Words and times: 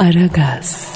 Aragaz, 0.00 0.88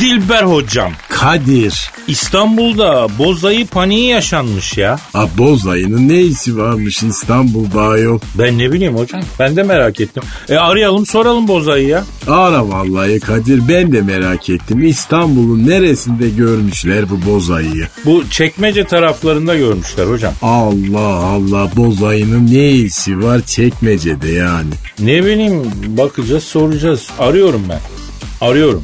Dilber 0.00 0.42
hocam. 0.42 0.92
Kadir. 1.20 1.90
İstanbul'da 2.08 3.06
bozayı 3.18 3.66
paniği 3.66 4.08
yaşanmış 4.08 4.78
ya. 4.78 4.98
A 5.14 5.26
Bozayı'nın 5.38 6.08
ne 6.08 6.20
işi 6.22 6.56
varmış 6.58 7.02
İstanbul'da 7.02 7.82
ayol? 7.82 8.18
Ben 8.38 8.58
ne 8.58 8.72
bileyim 8.72 8.96
hocam. 8.96 9.22
Ben 9.38 9.56
de 9.56 9.62
merak 9.62 10.00
ettim. 10.00 10.22
E 10.48 10.56
arayalım 10.56 11.06
soralım 11.06 11.48
bozayı 11.48 11.88
ya. 11.88 12.04
Ara 12.28 12.68
vallahi 12.68 13.20
Kadir 13.20 13.68
ben 13.68 13.92
de 13.92 14.00
merak 14.00 14.50
ettim. 14.50 14.86
İstanbul'un 14.86 15.66
neresinde 15.66 16.28
görmüşler 16.28 17.10
bu 17.10 17.32
Bozayı'yı? 17.32 17.86
Bu 18.04 18.24
çekmece 18.30 18.84
taraflarında 18.84 19.56
görmüşler 19.56 20.06
hocam. 20.06 20.32
Allah 20.42 21.16
Allah 21.16 21.70
Bozayı'nın 21.76 22.46
ne 22.54 22.70
işi 22.70 23.22
var 23.22 23.40
çekmecede 23.46 24.28
yani. 24.28 24.70
Ne 24.98 25.24
bileyim 25.24 25.62
bakacağız 25.88 26.44
soracağız. 26.44 27.06
Arıyorum 27.18 27.62
ben. 27.68 27.80
Arıyorum. 28.40 28.82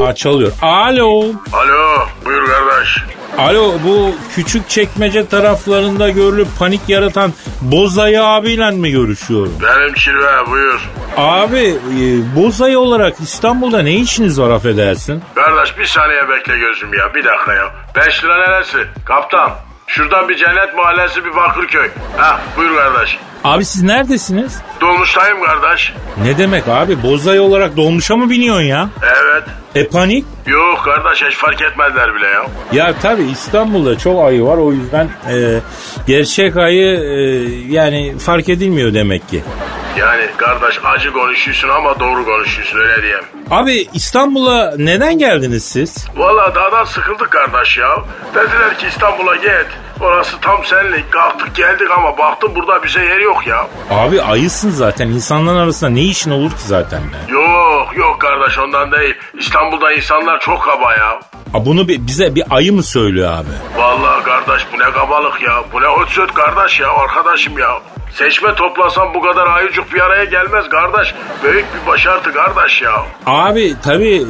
Aa, 0.00 0.14
çalıyor. 0.14 0.52
Alo. 0.62 1.20
Alo 1.52 2.06
buyur 2.24 2.46
kardeş. 2.46 2.98
Alo 3.38 3.72
bu 3.86 4.10
küçük 4.34 4.68
çekmece 4.68 5.26
taraflarında 5.26 6.08
görülüp 6.10 6.48
panik 6.58 6.80
yaratan 6.88 7.32
Bozayı 7.62 8.24
abiyle 8.24 8.70
mi 8.70 8.90
görüşüyorum? 8.90 9.52
Benim 9.62 9.94
kirve 9.94 10.50
buyur. 10.50 10.80
Abi 11.16 11.58
e, 12.00 12.36
Bozayı 12.36 12.78
olarak 12.78 13.20
İstanbul'da 13.20 13.82
ne 13.82 13.92
işiniz 13.94 14.40
var 14.40 14.50
affedersin? 14.50 15.22
Kardeş 15.34 15.78
bir 15.78 15.84
saniye 15.84 16.28
bekle 16.28 16.58
gözüm 16.58 16.94
ya 16.94 17.14
bir 17.14 17.24
dakika 17.24 17.54
ya. 17.54 17.70
5 18.06 18.24
lira 18.24 18.36
neresi? 18.38 18.78
Kaptan. 19.04 19.50
Şuradan 19.86 20.28
bir 20.28 20.36
cennet 20.36 20.74
mahallesi 20.76 21.24
bir 21.24 21.36
Bakırköy. 21.36 21.88
Ha 22.16 22.40
buyur 22.56 22.76
kardeş. 22.76 23.18
Abi 23.44 23.64
siz 23.64 23.82
neredesiniz? 23.82 24.62
Dolmuştayım 24.80 25.38
kardeş. 25.44 25.92
Ne 26.24 26.38
demek 26.38 26.68
abi 26.68 27.02
Bozayı 27.02 27.42
olarak 27.42 27.76
dolmuşa 27.76 28.16
mı 28.16 28.30
biniyorsun 28.30 28.62
ya? 28.62 28.88
Evet. 29.02 29.42
E 29.74 29.88
panik? 29.88 30.24
Yok 30.46 30.82
kardeş 30.84 31.22
hiç 31.22 31.36
fark 31.36 31.62
etmediler 31.62 32.14
bile 32.14 32.26
ya. 32.26 32.46
Ya 32.72 32.94
tabi 33.02 33.22
İstanbul'da 33.22 33.98
çok 33.98 34.26
ayı 34.26 34.44
var 34.44 34.56
o 34.56 34.72
yüzden 34.72 35.08
e, 35.30 35.60
gerçek 36.06 36.56
ayı 36.56 36.86
e, 37.00 37.18
yani 37.68 38.18
fark 38.18 38.48
edilmiyor 38.48 38.94
demek 38.94 39.28
ki. 39.28 39.42
Yani 39.98 40.24
kardeş 40.36 40.80
acı 40.84 41.12
konuşuyorsun 41.12 41.68
ama 41.68 42.00
doğru 42.00 42.24
konuşuyorsun 42.24 42.78
öyle 42.78 43.02
diyeyim. 43.02 43.24
Abi 43.50 43.88
İstanbul'a 43.94 44.74
neden 44.78 45.18
geldiniz 45.18 45.64
siz? 45.64 46.06
Valla 46.16 46.54
dağdan 46.54 46.84
sıkıldık 46.84 47.30
kardeş 47.30 47.76
ya. 47.78 47.96
Dediler 48.34 48.78
ki 48.78 48.86
İstanbul'a 48.86 49.36
git. 49.36 49.66
Orası 50.00 50.40
tam 50.40 50.64
senlik. 50.64 51.12
Kalktık 51.12 51.54
geldik 51.56 51.88
ama 51.98 52.18
baktım 52.18 52.52
burada 52.54 52.82
bize 52.82 53.00
yer 53.04 53.20
yok 53.20 53.46
ya. 53.46 53.66
Abi 53.90 54.22
ayısın 54.22 54.70
zaten 54.70 55.08
insanların 55.08 55.58
arasında 55.58 55.90
ne 55.90 56.00
işin 56.00 56.30
olur 56.30 56.50
ki 56.50 56.56
zaten 56.66 57.02
be? 57.02 57.32
Yok 57.32 57.96
yok 57.96 58.20
kardeş 58.20 58.58
ondan 58.58 58.92
değil. 58.92 59.14
İstanbul'da 59.38 59.92
insanlar 59.92 60.40
çok 60.40 60.62
kaba 60.62 60.92
ya. 60.94 61.20
Aa, 61.54 61.66
bunu 61.66 61.88
bir- 61.88 62.06
bize 62.06 62.34
bir 62.34 62.44
ayı 62.50 62.72
mı 62.72 62.82
söylüyor 62.82 63.32
abi? 63.32 63.80
Vallahi 63.82 64.22
kardeş 64.24 64.66
bu 64.72 64.78
ne 64.78 64.90
kabalık 64.90 65.42
ya. 65.42 65.64
Bu 65.72 65.80
ne 65.80 66.02
ötsöt 66.02 66.34
kardeş 66.34 66.80
ya 66.80 66.88
arkadaşım 66.92 67.58
ya. 67.58 67.70
Seçme 68.14 68.54
toplasam 68.54 69.14
bu 69.14 69.20
kadar 69.20 69.46
ayıcık 69.46 69.94
bir 69.94 70.00
araya 70.00 70.24
gelmez 70.24 70.68
kardeş. 70.68 71.14
Büyük 71.44 71.66
bir 71.74 71.86
başartı 71.86 72.32
kardeş 72.32 72.82
ya. 72.82 72.92
Abi 73.26 73.74
tabi 73.84 74.22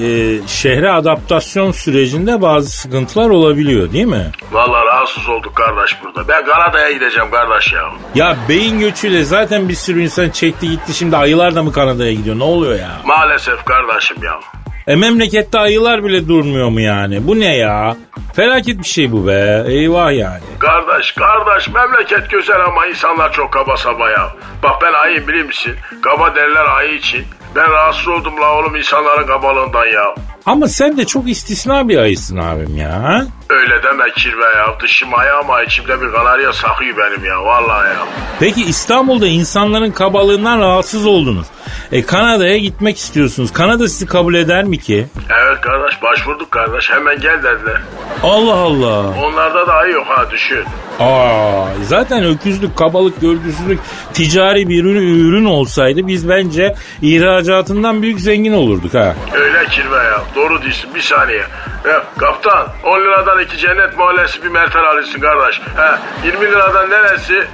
şehre 0.46 0.90
adaptasyon 0.90 1.70
sürecinde 1.70 2.42
bazı 2.42 2.70
sıkıntılar 2.70 3.28
olabiliyor 3.30 3.92
değil 3.92 4.04
mi? 4.04 4.30
Vallahi 4.52 4.86
rahatsız 4.86 5.28
olduk 5.28 5.56
kardeş 5.56 5.96
burada. 6.04 6.28
Ben 6.28 6.44
Kanada'ya 6.44 6.90
gideceğim 6.92 7.30
kardeş 7.30 7.72
ya. 7.72 7.82
Ya 8.14 8.36
beyin 8.48 8.80
göçüyle 8.80 9.24
zaten 9.24 9.68
bir 9.68 9.74
sürü 9.74 10.00
insan 10.02 10.30
çekti 10.30 10.68
gitti 10.70 10.94
şimdi 10.94 11.16
ayılar 11.16 11.54
da 11.54 11.62
mı 11.62 11.72
Kanada'ya 11.72 12.12
gidiyor 12.12 12.38
ne 12.38 12.44
oluyor 12.44 12.78
ya? 12.78 12.90
Maalesef 13.04 13.64
kardeşim 13.64 14.16
ya. 14.22 14.40
E 14.86 14.96
memlekette 14.96 15.58
ayılar 15.58 16.04
bile 16.04 16.28
durmuyor 16.28 16.68
mu 16.68 16.80
yani? 16.80 17.26
Bu 17.26 17.40
ne 17.40 17.56
ya? 17.56 17.96
Felaket 18.36 18.78
bir 18.78 18.84
şey 18.84 19.12
bu 19.12 19.26
be. 19.26 19.64
Eyvah 19.68 20.12
yani. 20.12 20.40
Kardeş 20.58 21.12
kardeş 21.12 21.68
memleket 21.68 22.30
güzel 22.30 22.64
ama 22.64 22.86
insanlar 22.86 23.32
çok 23.32 23.52
kaba 23.52 23.76
saba 23.76 24.10
ya. 24.10 24.32
Bak 24.62 24.82
ben 24.82 24.92
ayıyım 24.92 25.28
bilir 25.28 25.42
misin? 25.42 25.74
Kaba 26.02 26.34
derler 26.34 26.64
ayı 26.76 26.94
için. 26.94 27.24
Ben 27.56 27.70
rahatsız 27.70 28.08
oldum 28.08 28.40
la 28.40 28.58
oğlum 28.58 28.76
insanların 28.76 29.26
kabalığından 29.26 29.86
ya. 29.86 30.14
Ama 30.46 30.68
sen 30.68 30.96
de 30.96 31.04
çok 31.04 31.28
istisna 31.28 31.88
bir 31.88 31.98
ayısın 31.98 32.36
abim 32.36 32.76
ya. 32.76 33.26
Öyle 33.50 33.82
deme 33.82 34.04
kirve 34.16 34.44
ya. 34.44 34.66
Dışım 34.82 35.14
ayı 35.14 35.34
ama 35.34 35.62
içimde 35.62 36.00
bir 36.00 36.12
kanarya 36.12 36.52
sakıyor 36.52 36.96
benim 36.96 37.24
ya. 37.24 37.44
Vallahi 37.44 37.88
ya. 37.88 38.06
Peki 38.40 38.62
İstanbul'da 38.64 39.26
insanların 39.26 39.90
kabalığından 39.90 40.58
rahatsız 40.60 41.06
oldunuz. 41.06 41.46
E 41.92 42.02
Kanada'ya 42.02 42.58
gitmek 42.58 42.96
istiyorsunuz. 42.98 43.52
Kanada 43.52 43.88
sizi 43.88 44.06
kabul 44.06 44.34
eder 44.34 44.64
mi 44.64 44.78
ki? 44.78 45.06
Evet 45.44 45.60
kardeş 45.60 46.02
başvurduk 46.02 46.50
kardeş. 46.50 46.90
Hemen 46.90 47.20
gel 47.20 47.38
dediler. 47.42 47.80
Allah 48.22 48.54
Allah. 48.54 49.14
Onlarda 49.24 49.66
da 49.66 49.72
ayı 49.74 49.92
yok 49.92 50.06
ha 50.08 50.30
düşün. 50.30 50.64
Aa, 51.00 51.64
zaten 51.82 52.24
öküzlük, 52.24 52.76
kabalık, 52.76 53.20
görgüsüzlük 53.20 53.80
ticari 54.12 54.68
bir 54.68 54.84
ürün, 54.84 55.28
ürün 55.28 55.44
olsaydı 55.44 56.06
biz 56.06 56.28
bence 56.28 56.74
ihracatından 57.02 58.02
büyük 58.02 58.20
zengin 58.20 58.52
olurduk 58.52 58.94
ha. 58.94 59.14
Öyle 59.34 59.66
kirve 59.66 59.96
ya. 59.96 60.22
Doğru 60.36 60.62
değilsin. 60.62 60.90
Bir 60.94 61.00
saniye. 61.00 61.44
Ya, 61.88 62.02
kaptan 62.18 62.68
10 62.84 63.00
liradan 63.00 63.40
iki 63.42 63.58
cennet 63.58 63.98
mahallesi 63.98 64.42
bir 64.42 64.48
mertel 64.48 64.84
alırsın 64.84 65.20
kardeş. 65.20 65.60
He, 65.76 66.26
20 66.26 66.46
liradan 66.46 66.90
neresi? 66.90 67.44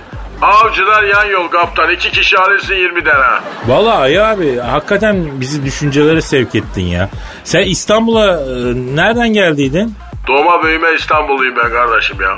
Avcılar 0.43 1.03
yan 1.03 1.25
yol 1.25 1.49
kaptan. 1.49 1.91
iki 1.91 2.11
kişi 2.11 2.39
alırsın 2.39 2.75
20'den 2.75 3.21
ha. 3.21 3.41
Vallahi 3.67 3.97
Ayı 3.99 4.25
abi 4.27 4.59
hakikaten 4.59 5.41
bizi 5.41 5.65
düşüncelere 5.65 6.21
sevk 6.21 6.55
ettin 6.55 6.83
ya. 6.83 7.09
Sen 7.45 7.63
İstanbul'a 7.63 8.27
e, 8.27 8.47
nereden 8.97 9.29
geldiydin? 9.33 9.95
Doğma 10.29 10.63
büyüme 10.63 10.93
İstanbulluyum 10.93 11.57
ben 11.57 11.71
kardeşim 11.71 12.21
ya. 12.21 12.37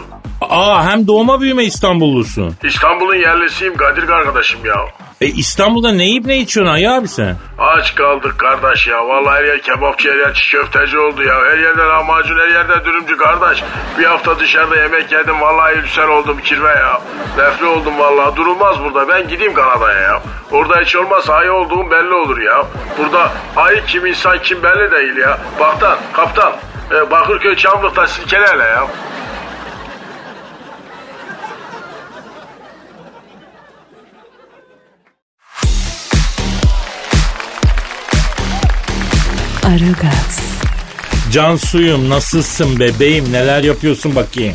Aa 0.50 0.91
hem 0.91 1.06
doğma 1.06 1.41
büyüme 1.41 1.64
İstanbullusun. 1.64 2.56
İstanbul'un 2.64 3.14
yerlisiyim 3.14 3.76
Kadir 3.76 4.08
arkadaşım 4.08 4.60
ya. 4.64 4.76
E 5.20 5.26
İstanbul'da 5.26 5.92
ne 5.92 6.04
yiyip 6.04 6.26
ne 6.26 6.38
içiyorsun 6.38 6.72
Ayı 6.72 6.91
abi 6.91 7.08
sen? 7.08 7.36
Aç 7.58 7.94
kaldık 7.94 8.38
kardeş 8.38 8.86
ya. 8.86 9.08
Vallahi 9.08 9.36
her 9.38 9.44
yer 9.44 9.62
kebapçı, 9.62 10.10
her 10.10 10.16
yer 10.16 10.34
çiğ 10.34 10.50
köfteci 10.50 10.98
oldu 10.98 11.22
ya. 11.22 11.34
Her 11.34 11.58
yerde 11.58 11.82
lahmacun, 11.82 12.38
her 12.38 12.48
yerde 12.48 12.84
dürümcü 12.84 13.16
kardeş. 13.16 13.62
Bir 13.98 14.04
hafta 14.04 14.38
dışarıda 14.38 14.76
yemek 14.76 15.12
yedim. 15.12 15.41
Vallahi 15.41 15.75
ülser 15.75 16.08
oldum 16.08 16.38
kirve 16.44 16.69
ya. 16.69 17.00
Nefri 17.38 17.66
oldum 17.66 17.98
vallahi. 17.98 18.36
Durulmaz 18.36 18.76
burada. 18.84 19.09
Ben 19.09 19.28
gideyim 19.28 19.54
Kanada'ya 19.54 20.00
ya. 20.00 20.22
Orada 20.50 20.80
hiç 20.80 20.97
olmazsa 20.97 21.34
ayı 21.34 21.53
olduğum 21.53 21.91
belli 21.91 22.14
olur 22.14 22.38
ya. 22.41 22.66
Burada 22.98 23.32
ayı 23.56 23.84
kim 23.86 24.06
insan 24.06 24.38
kim 24.42 24.62
belli 24.62 24.91
değil 24.92 25.16
ya. 25.16 25.38
Baktan, 25.60 25.98
kaptan. 26.12 26.53
E, 26.91 27.10
Bakırköy 27.10 27.56
Çamlık'ta 27.56 28.06
silkelerle 28.06 28.64
ya. 28.64 28.86
Aragaz, 39.67 40.41
Can 41.33 41.56
suyum 41.56 42.11
nasılsın 42.11 42.81
bebeğim 42.81 43.33
neler 43.33 43.62
yapıyorsun 43.65 44.15
bakayım. 44.17 44.55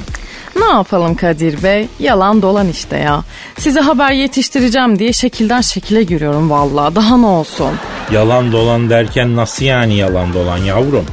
Ne 0.59 0.65
yapalım 0.65 1.15
Kadir 1.15 1.63
Bey? 1.63 1.87
Yalan 1.99 2.41
dolan 2.41 2.69
işte 2.69 2.97
ya. 2.97 3.23
Size 3.59 3.79
haber 3.79 4.11
yetiştireceğim 4.11 4.99
diye 4.99 5.13
şekilden 5.13 5.61
şekile 5.61 6.03
giriyorum 6.03 6.49
vallahi. 6.49 6.95
Daha 6.95 7.17
ne 7.17 7.25
olsun? 7.25 7.69
Yalan 8.11 8.51
dolan 8.51 8.89
derken 8.89 9.35
nasıl 9.35 9.65
yani 9.65 9.95
yalan 9.95 10.33
dolan 10.33 10.57
yavrum? 10.57 11.05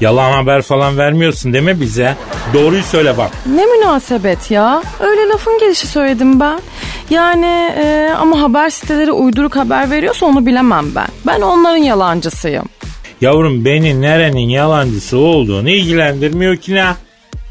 Yalan 0.00 0.32
haber 0.32 0.62
falan 0.62 0.98
vermiyorsun 0.98 1.52
değil 1.52 1.64
mi 1.64 1.80
bize? 1.80 2.16
Doğruyu 2.54 2.82
söyle 2.82 3.18
bak. 3.18 3.30
Ne 3.46 3.66
münasebet 3.66 4.50
ya? 4.50 4.82
Öyle 5.00 5.28
lafın 5.28 5.58
gelişi 5.58 5.86
söyledim 5.86 6.40
ben. 6.40 6.60
Yani 7.10 7.72
e, 7.78 8.10
ama 8.18 8.40
haber 8.40 8.70
siteleri 8.70 9.12
uyduruk 9.12 9.56
haber 9.56 9.90
veriyorsa 9.90 10.26
onu 10.26 10.46
bilemem 10.46 10.94
ben. 10.94 11.08
Ben 11.26 11.40
onların 11.40 11.76
yalancısıyım. 11.76 12.64
Yavrum 13.22 13.64
beni 13.64 14.00
nerenin 14.00 14.48
yalancısı 14.48 15.18
olduğunu 15.18 15.70
ilgilendirmiyor 15.70 16.56
ki 16.56 16.74
ne? 16.74 16.86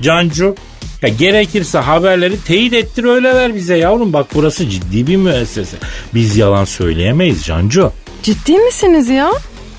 Cancu. 0.01 0.55
Ya 1.01 1.09
gerekirse 1.09 1.77
haberleri 1.79 2.41
teyit 2.41 2.73
ettir 2.73 3.03
öyle 3.03 3.35
ver 3.35 3.55
bize 3.55 3.77
yavrum. 3.77 4.13
Bak 4.13 4.27
burası 4.35 4.69
ciddi 4.69 5.07
bir 5.07 5.15
müessese. 5.15 5.77
Biz 6.13 6.37
yalan 6.37 6.65
söyleyemeyiz 6.65 7.43
Cancu. 7.43 7.91
Ciddi 8.23 8.57
misiniz 8.57 9.09
ya? 9.09 9.31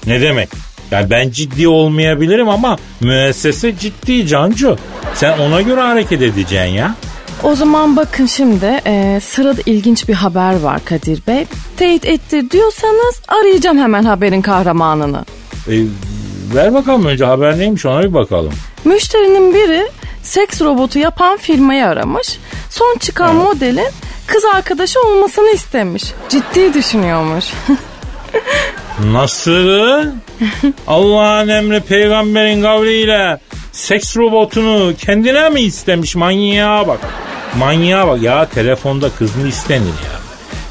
Ne 0.06 0.20
demek? 0.20 0.48
Ya 0.90 1.10
ben 1.10 1.30
ciddi 1.30 1.68
olmayabilirim 1.68 2.48
ama 2.48 2.78
müessese 3.00 3.78
ciddi 3.78 4.26
Cancu. 4.26 4.78
Sen 5.14 5.38
ona 5.38 5.62
göre 5.62 5.80
hareket 5.80 6.22
edeceksin 6.22 6.74
ya. 6.74 6.94
O 7.42 7.54
zaman 7.54 7.96
bakın 7.96 8.26
şimdi 8.26 8.80
e, 8.86 9.20
sırada 9.22 9.60
ilginç 9.66 10.08
bir 10.08 10.14
haber 10.14 10.60
var 10.60 10.84
Kadir 10.84 11.22
Bey. 11.26 11.46
Teyit 11.76 12.04
ettir 12.04 12.50
diyorsanız 12.50 13.22
arayacağım 13.28 13.78
hemen 13.78 14.04
haberin 14.04 14.42
kahramanını. 14.42 15.24
E, 15.68 15.74
ver 16.54 16.74
bakalım 16.74 17.06
önce 17.06 17.24
haber 17.24 17.58
neymiş 17.58 17.86
ona 17.86 18.02
bir 18.02 18.14
bakalım. 18.14 18.52
Müşterinin 18.84 19.54
biri 19.54 19.88
seks 20.22 20.60
robotu 20.60 20.98
yapan 20.98 21.36
firmayı 21.36 21.86
aramış. 21.86 22.38
Son 22.70 22.96
çıkan 22.98 23.34
modelin 23.34 23.88
kız 24.26 24.44
arkadaşı 24.44 25.00
olmasını 25.00 25.50
istemiş. 25.50 26.04
Ciddi 26.28 26.74
düşünüyormuş. 26.74 27.44
Nasıl? 29.12 30.06
Allah'ın 30.86 31.48
emri 31.48 31.80
peygamberin 31.80 32.62
kavliyle 32.62 33.38
seks 33.72 34.16
robotunu 34.16 34.94
kendine 34.98 35.48
mi 35.48 35.60
istemiş 35.60 36.16
manyağa 36.16 36.88
bak. 36.88 37.00
Manyağa 37.58 38.08
bak 38.08 38.22
ya 38.22 38.48
telefonda 38.48 39.10
kız 39.18 39.36
mı 39.36 39.48
istenir 39.48 39.86
ya? 39.86 40.20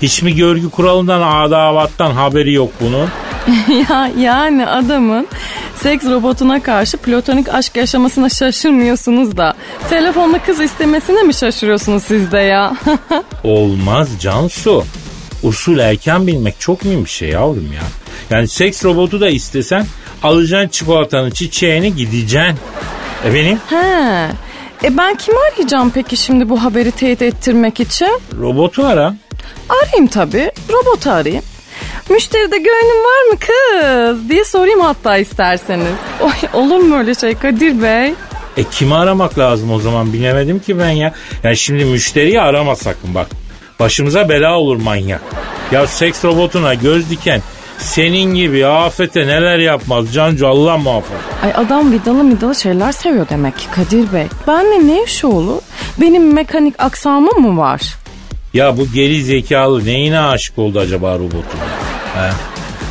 Hiç 0.02 0.22
mi 0.22 0.36
görgü 0.36 0.70
kuralından 0.70 1.22
adavattan 1.22 2.12
haberi 2.12 2.54
yok 2.54 2.70
bunun? 2.82 3.10
ya 3.90 4.12
yani 4.20 4.68
adamın 4.68 5.28
seks 5.76 6.06
robotuna 6.06 6.64
karşı 6.64 6.98
platonik 6.98 7.50
aşk 7.54 7.76
yaşamasına 7.76 8.30
şaşırmıyorsunuz 8.30 9.38
da 9.38 9.54
telefonda 9.90 10.40
kız 10.40 10.60
istemesine 10.60 11.24
mi 11.24 11.34
şaşırıyorsunuz 11.34 12.04
siz 12.04 12.32
de 12.32 12.40
ya? 12.40 12.74
Olmaz 13.44 14.10
Cansu. 14.20 14.84
Usul 15.44 15.80
erken 15.80 16.28
bilmek 16.28 16.60
çok 16.60 16.86
mühim 16.86 17.06
bir 17.06 17.10
şey 17.10 17.30
yavrum 17.30 17.70
ya. 17.74 17.84
Yani 18.30 18.48
seks 18.48 18.86
robotu 18.86 19.22
da 19.22 19.30
istesen 19.30 19.86
alacaksın 20.24 20.70
çikolatanı 20.70 21.32
çiçeğini 21.32 21.96
gideceksin. 21.96 22.58
Efendim? 23.26 23.60
He. 23.70 24.28
E 24.84 24.98
ben 24.98 25.16
kimi 25.16 25.38
arayacağım 25.52 25.92
peki 25.94 26.18
şimdi 26.18 26.50
bu 26.50 26.64
haberi 26.64 26.92
teyit 26.92 27.22
ettirmek 27.22 27.80
için? 27.80 28.20
Robotu 28.40 28.86
ara. 28.86 29.16
Arayayım 29.70 30.08
tabii. 30.08 30.52
Robotu 30.70 31.12
arayayım. 31.12 31.44
Müşteride 32.12 32.58
gönlün 32.58 33.04
var 33.04 33.32
mı 33.32 33.40
kız 33.40 34.30
diye 34.30 34.46
sorayım 34.46 34.80
hatta 34.80 35.18
isterseniz. 35.18 35.88
Oy, 36.22 36.62
olur 36.62 36.78
mu 36.80 36.98
öyle 36.98 37.16
şey 37.16 37.36
Kadir 37.36 37.82
Bey? 37.82 38.14
E 38.58 38.64
kimi 38.72 38.96
aramak 38.96 39.40
lazım 39.40 39.72
o 39.72 39.80
zaman 39.80 40.14
bilemedim 40.14 40.60
ki 40.60 40.80
ben 40.80 40.90
ya. 40.90 41.14
Yani 41.44 41.58
şimdi 41.58 41.86
müşteriyi 41.86 42.42
arama 42.42 42.76
sakın 42.76 43.16
bak. 43.16 43.28
Başımıza 43.80 44.30
bela 44.30 44.58
olur 44.58 44.76
manyak. 44.76 45.22
Ya 45.72 45.88
seks 45.88 46.26
robotuna 46.26 46.74
göz 46.74 47.10
diken 47.10 47.42
senin 47.78 48.36
gibi 48.36 48.66
afete 48.66 49.28
neler 49.28 49.58
yapmaz 49.58 50.14
Cancu 50.14 50.48
Allah 50.48 50.78
muhafaza. 50.78 51.22
Ay 51.44 51.54
adam 51.56 51.92
vidalı 51.92 52.30
vidalı 52.30 52.56
şeyler 52.56 52.92
seviyor 52.92 53.30
demek 53.30 53.58
ki 53.58 53.66
Kadir 53.72 54.14
Bey. 54.14 54.26
Benle 54.48 54.88
ne 54.88 55.04
işi 55.04 55.28
olur? 55.28 55.62
Benim 56.02 56.34
mekanik 56.34 56.76
aksamım 56.80 57.42
mı 57.42 57.58
var? 57.62 57.82
Ya 58.54 58.78
bu 58.78 58.88
geri 58.94 59.24
zekalı 59.24 59.86
neyine 59.86 60.20
aşık 60.20 60.58
oldu 60.58 60.80
acaba 60.80 61.16
robotun? 61.16 61.60
He? 62.16 62.30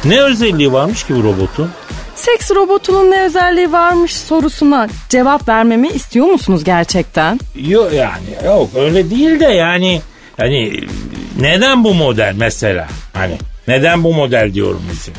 Ne 0.08 0.22
özelliği 0.22 0.72
varmış 0.72 1.04
ki 1.04 1.14
bu 1.16 1.22
robotun? 1.22 1.70
Seks 2.14 2.50
robotunun 2.50 3.10
ne 3.10 3.22
özelliği 3.22 3.72
varmış 3.72 4.16
sorusuna 4.16 4.88
cevap 5.08 5.48
vermemi 5.48 5.88
istiyor 5.88 6.26
musunuz 6.26 6.64
gerçekten? 6.64 7.40
Yok 7.56 7.92
yani 7.92 8.46
yok 8.46 8.68
öyle 8.74 9.10
değil 9.10 9.40
de 9.40 9.44
yani 9.44 10.00
hani 10.36 10.80
neden 11.40 11.84
bu 11.84 11.94
model 11.94 12.34
mesela? 12.36 12.88
Hani 13.12 13.38
neden 13.68 14.04
bu 14.04 14.14
model 14.14 14.54
diyorum 14.54 14.82
bizim. 14.92 15.14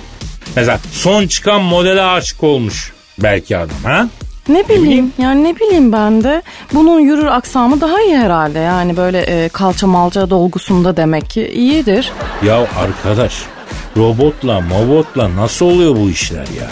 Mesela 0.56 0.80
son 0.92 1.28
çıkan 1.28 1.62
modele 1.62 2.02
aşık 2.02 2.44
olmuş 2.44 2.94
belki 3.20 3.58
adam 3.58 3.78
ha? 3.84 4.08
Ne 4.50 4.70
bileyim 4.70 5.14
yani 5.18 5.44
ne 5.44 5.56
bileyim 5.56 5.92
ben 5.92 6.24
de 6.24 6.42
bunun 6.74 7.00
yürür 7.00 7.26
aksamı 7.26 7.82
daha 7.82 8.02
iyi 8.02 8.18
herhalde 8.18 8.60
yani 8.60 8.98
böyle 8.98 9.22
e, 9.22 9.50
kalça 9.50 9.88
malca 9.88 10.30
dolgusunda 10.30 10.98
demek 10.98 11.30
ki 11.30 11.48
iyidir. 11.48 12.12
Ya 12.46 12.58
arkadaş 12.58 13.34
robotla 13.98 14.62
mobotla 14.62 15.36
nasıl 15.36 15.66
oluyor 15.66 15.96
bu 15.96 16.10
işler 16.10 16.38
ya? 16.60 16.70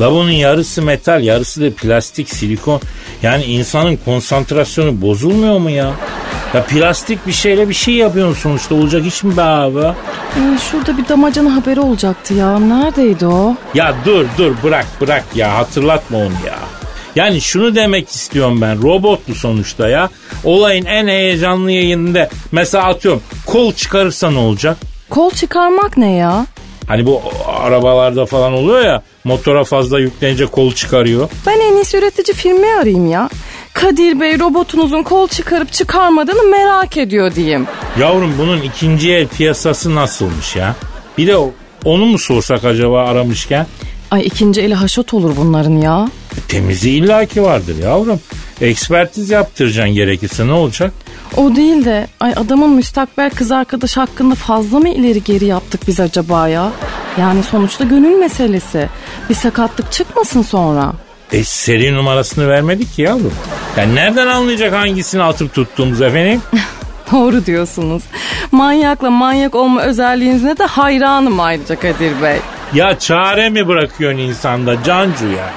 La 0.00 0.12
bunun 0.12 0.30
yarısı 0.30 0.82
metal 0.82 1.22
yarısı 1.22 1.62
da 1.62 1.70
plastik 1.76 2.28
silikon. 2.28 2.80
Yani 3.22 3.44
insanın 3.44 3.98
konsantrasyonu 4.04 5.00
bozulmuyor 5.02 5.58
mu 5.58 5.70
ya? 5.70 5.90
Ya 6.54 6.64
plastik 6.64 7.26
bir 7.26 7.32
şeyle 7.32 7.68
bir 7.68 7.74
şey 7.74 7.94
yapıyorsun 7.94 8.40
sonuçta 8.42 8.74
olacak 8.74 9.06
iş 9.06 9.22
mi 9.24 9.36
be 9.36 9.42
abi? 9.42 9.78
Ee, 9.80 10.58
şurada 10.70 10.98
bir 10.98 11.08
damacana 11.08 11.56
haberi 11.56 11.80
olacaktı 11.80 12.34
ya 12.34 12.58
neredeydi 12.58 13.26
o? 13.26 13.56
Ya 13.74 13.94
dur 14.04 14.26
dur 14.38 14.52
bırak 14.64 14.86
bırak 15.00 15.24
ya 15.34 15.54
hatırlatma 15.58 16.18
onu 16.18 16.32
ya. 16.46 16.58
Yani 17.16 17.40
şunu 17.40 17.74
demek 17.74 18.08
istiyorum 18.08 18.60
ben 18.60 18.82
robotlu 18.82 19.34
sonuçta 19.34 19.88
ya. 19.88 20.08
Olayın 20.44 20.84
en 20.84 21.08
heyecanlı 21.08 21.70
yayınında 21.70 22.28
mesela 22.52 22.84
atıyorum 22.84 23.22
kol 23.46 23.72
çıkarırsa 23.72 24.30
ne 24.30 24.38
olacak? 24.38 24.76
Kol 25.12 25.30
çıkarmak 25.30 25.96
ne 25.96 26.12
ya? 26.12 26.46
Hani 26.86 27.06
bu 27.06 27.22
arabalarda 27.46 28.26
falan 28.26 28.52
oluyor 28.52 28.80
ya 28.84 29.02
motora 29.24 29.64
fazla 29.64 30.00
yüklenince 30.00 30.46
kol 30.46 30.72
çıkarıyor. 30.72 31.28
Ben 31.46 31.60
en 31.60 31.76
iyisi 31.76 31.96
üretici 31.98 32.34
firmayı 32.34 32.76
arayayım 32.76 33.10
ya. 33.10 33.28
Kadir 33.72 34.20
Bey 34.20 34.38
robotunuzun 34.38 35.02
kol 35.02 35.28
çıkarıp 35.28 35.72
çıkarmadığını 35.72 36.42
merak 36.50 36.96
ediyor 36.96 37.34
diyeyim. 37.34 37.66
Yavrum 37.98 38.34
bunun 38.38 38.62
ikinci 38.62 39.12
el 39.12 39.26
piyasası 39.26 39.94
nasılmış 39.94 40.56
ya? 40.56 40.76
Bir 41.18 41.26
de 41.26 41.36
onu 41.84 42.06
mu 42.06 42.18
sorsak 42.18 42.64
acaba 42.64 43.04
aramışken? 43.04 43.66
Ay 44.10 44.26
ikinci 44.26 44.60
eli 44.60 44.74
haşot 44.74 45.14
olur 45.14 45.36
bunların 45.36 45.76
ya. 45.76 46.08
Temizi 46.48 46.90
illaki 46.90 47.42
vardır 47.42 47.76
yavrum. 47.82 48.20
Ekspertiz 48.60 49.30
yaptıracaksın 49.30 49.94
gerekirse 49.94 50.46
ne 50.46 50.52
olacak? 50.52 50.92
O 51.36 51.56
değil 51.56 51.84
de 51.84 52.06
ay 52.20 52.32
adamın 52.36 52.70
müstakbel 52.70 53.30
kız 53.30 53.52
arkadaş 53.52 53.96
hakkında 53.96 54.34
fazla 54.34 54.78
mı 54.78 54.88
ileri 54.88 55.24
geri 55.24 55.44
yaptık 55.44 55.80
biz 55.86 56.00
acaba 56.00 56.48
ya? 56.48 56.70
Yani 57.20 57.42
sonuçta 57.42 57.84
gönül 57.84 58.18
meselesi. 58.18 58.88
Bir 59.30 59.34
sakatlık 59.34 59.92
çıkmasın 59.92 60.42
sonra. 60.42 60.92
E 61.32 61.44
seri 61.44 61.94
numarasını 61.94 62.48
vermedik 62.48 62.92
ki 62.92 63.02
yavrum. 63.02 63.32
Yani 63.76 63.94
nereden 63.94 64.26
anlayacak 64.26 64.72
hangisini 64.72 65.22
atıp 65.22 65.54
tuttuğumuz 65.54 66.00
efendim? 66.02 66.42
Doğru 67.12 67.46
diyorsunuz. 67.46 68.02
Manyakla 68.52 69.10
manyak 69.10 69.54
olma 69.54 69.82
özelliğinize 69.82 70.58
de 70.58 70.64
hayranım 70.64 71.40
ayrıca 71.40 71.76
Kadir 71.76 72.22
Bey. 72.22 72.36
Ya 72.74 72.98
çare 72.98 73.50
mi 73.50 73.68
bırakıyorsun 73.68 74.18
insanda 74.18 74.82
Cancu 74.82 75.26
ya? 75.26 75.50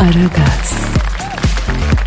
Aragaz, 0.00 0.74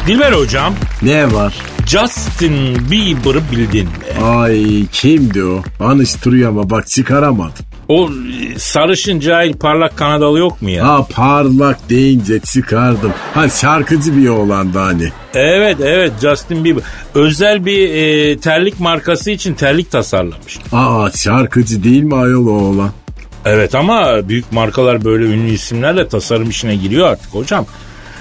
Dilber 0.07 0.31
hocam 0.31 0.74
Ne 1.01 1.34
var? 1.34 1.54
Justin 1.88 2.92
Bieber'ı 2.92 3.42
bildin 3.51 3.86
mi? 3.86 4.25
Ay 4.25 4.86
kimdi 4.92 5.44
o? 5.44 5.62
Anıştırıyor 5.80 6.50
ama 6.50 6.69
bak 6.69 6.88
çıkaramadım. 6.88 7.66
O 7.88 8.10
e, 8.10 8.60
sarışın 8.60 9.19
cahil 9.19 9.54
parlak 9.54 9.98
Kanadalı 9.98 10.40
yok 10.40 10.62
mu 10.62 10.69
ya? 10.69 10.88
Ha 10.88 11.07
parlak 11.12 11.90
deyince 11.90 12.40
çıkardım. 12.40 13.13
Ha 13.34 13.50
şarkıcı 13.50 14.18
bir 14.18 14.30
oğlandı 14.30 14.80
hani. 14.80 15.10
Evet 15.34 15.78
evet 15.81 16.12
Justin 16.22 16.63
Bieber. 16.66 16.83
Özel 17.16 17.66
bir 17.66 17.90
e, 17.90 18.38
terlik 18.40 18.80
markası 18.80 19.31
için 19.31 19.54
terlik 19.54 19.92
tasarlamış. 19.92 20.59
Aa 20.71 21.12
şarkıcı 21.12 21.83
değil 21.83 22.04
mi 22.04 22.16
ayol 22.16 22.47
o 22.47 22.52
oğlan? 22.52 22.90
Evet 23.45 23.76
ama 23.76 24.30
büyük 24.30 24.52
markalar 24.52 25.06
böyle 25.06 25.26
ünlü 25.26 25.52
isimlerle 25.52 26.07
tasarım 26.07 26.50
işine 26.50 26.76
giriyor 26.76 27.07
artık 27.07 27.33
hocam. 27.33 27.66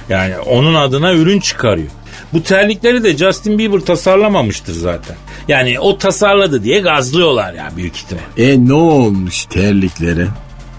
Yani 0.09 0.39
onun 0.39 0.75
adına 0.75 1.13
ürün 1.13 1.41
çıkarıyor. 1.41 1.89
Bu 2.33 2.43
terlikleri 2.43 3.05
de 3.05 3.17
Justin 3.17 3.59
Bieber 3.59 3.81
tasarlamamıştır 3.81 4.73
zaten. 4.73 5.17
Yani 5.49 5.81
o 5.81 5.99
tasarladı 5.99 6.65
diye 6.65 6.81
gazlıyorlar 6.81 7.55
ya 7.55 7.71
büyük 7.77 7.97
ihtimal. 7.97 8.23
E 8.39 8.69
ne 8.69 8.73
olmuş 8.73 9.45
terliklere? 9.45 10.27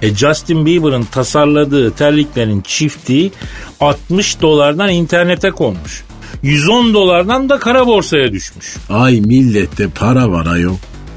E 0.02 0.16
Justin 0.16 0.66
Bieber'ın 0.66 1.04
tasarladığı 1.04 1.92
terliklerin 1.92 2.62
çifti 2.62 3.32
60 3.80 4.42
dolardan 4.42 4.90
internete 4.90 5.52
konmuş. 5.52 6.04
110 6.44 6.94
dolardan 6.94 7.50
da 7.50 7.60
kara 7.60 7.88
borsaya 7.88 8.32
düşmüş. 8.32 8.76
Ay 8.90 9.22
millette 9.22 9.88
para 9.88 10.32
var 10.32 10.46
ayol. 10.46 10.76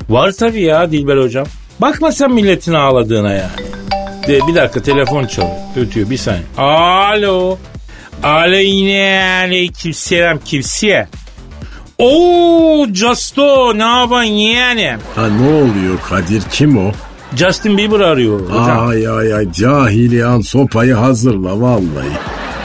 Var 0.08 0.32
tabii 0.32 0.62
ya 0.62 0.92
Dilber 0.92 1.16
hocam. 1.16 1.46
Bakma 1.80 2.12
sen 2.12 2.32
milletin 2.32 2.72
ağladığına 2.72 3.32
yani. 3.32 3.50
De, 4.28 4.40
bir 4.48 4.54
dakika 4.54 4.82
telefon 4.82 5.26
çalıyor. 5.26 5.56
Ötüyor 5.76 6.10
bir 6.10 6.16
saniye. 6.16 6.42
Alo. 6.58 7.58
Yine 8.62 9.22
aleyküm 9.44 9.94
selam 9.94 10.38
kimseye. 10.44 11.08
Oo 11.98 12.86
Justo 12.92 13.78
ne 13.78 13.82
yapan 13.82 14.22
yeğenim? 14.22 15.00
Ha 15.16 15.26
ne 15.28 15.48
oluyor 15.48 15.98
Kadir 16.08 16.42
kim 16.52 16.78
o? 16.78 16.92
Justin 17.36 17.78
Bieber 17.78 18.00
arıyor 18.00 18.40
hocam. 18.40 18.88
Ay 18.88 19.08
ay 19.08 19.34
ay 19.34 19.52
cahiliyan 19.52 20.40
sopayı 20.40 20.94
hazırla 20.94 21.60
vallahi. 21.60 22.08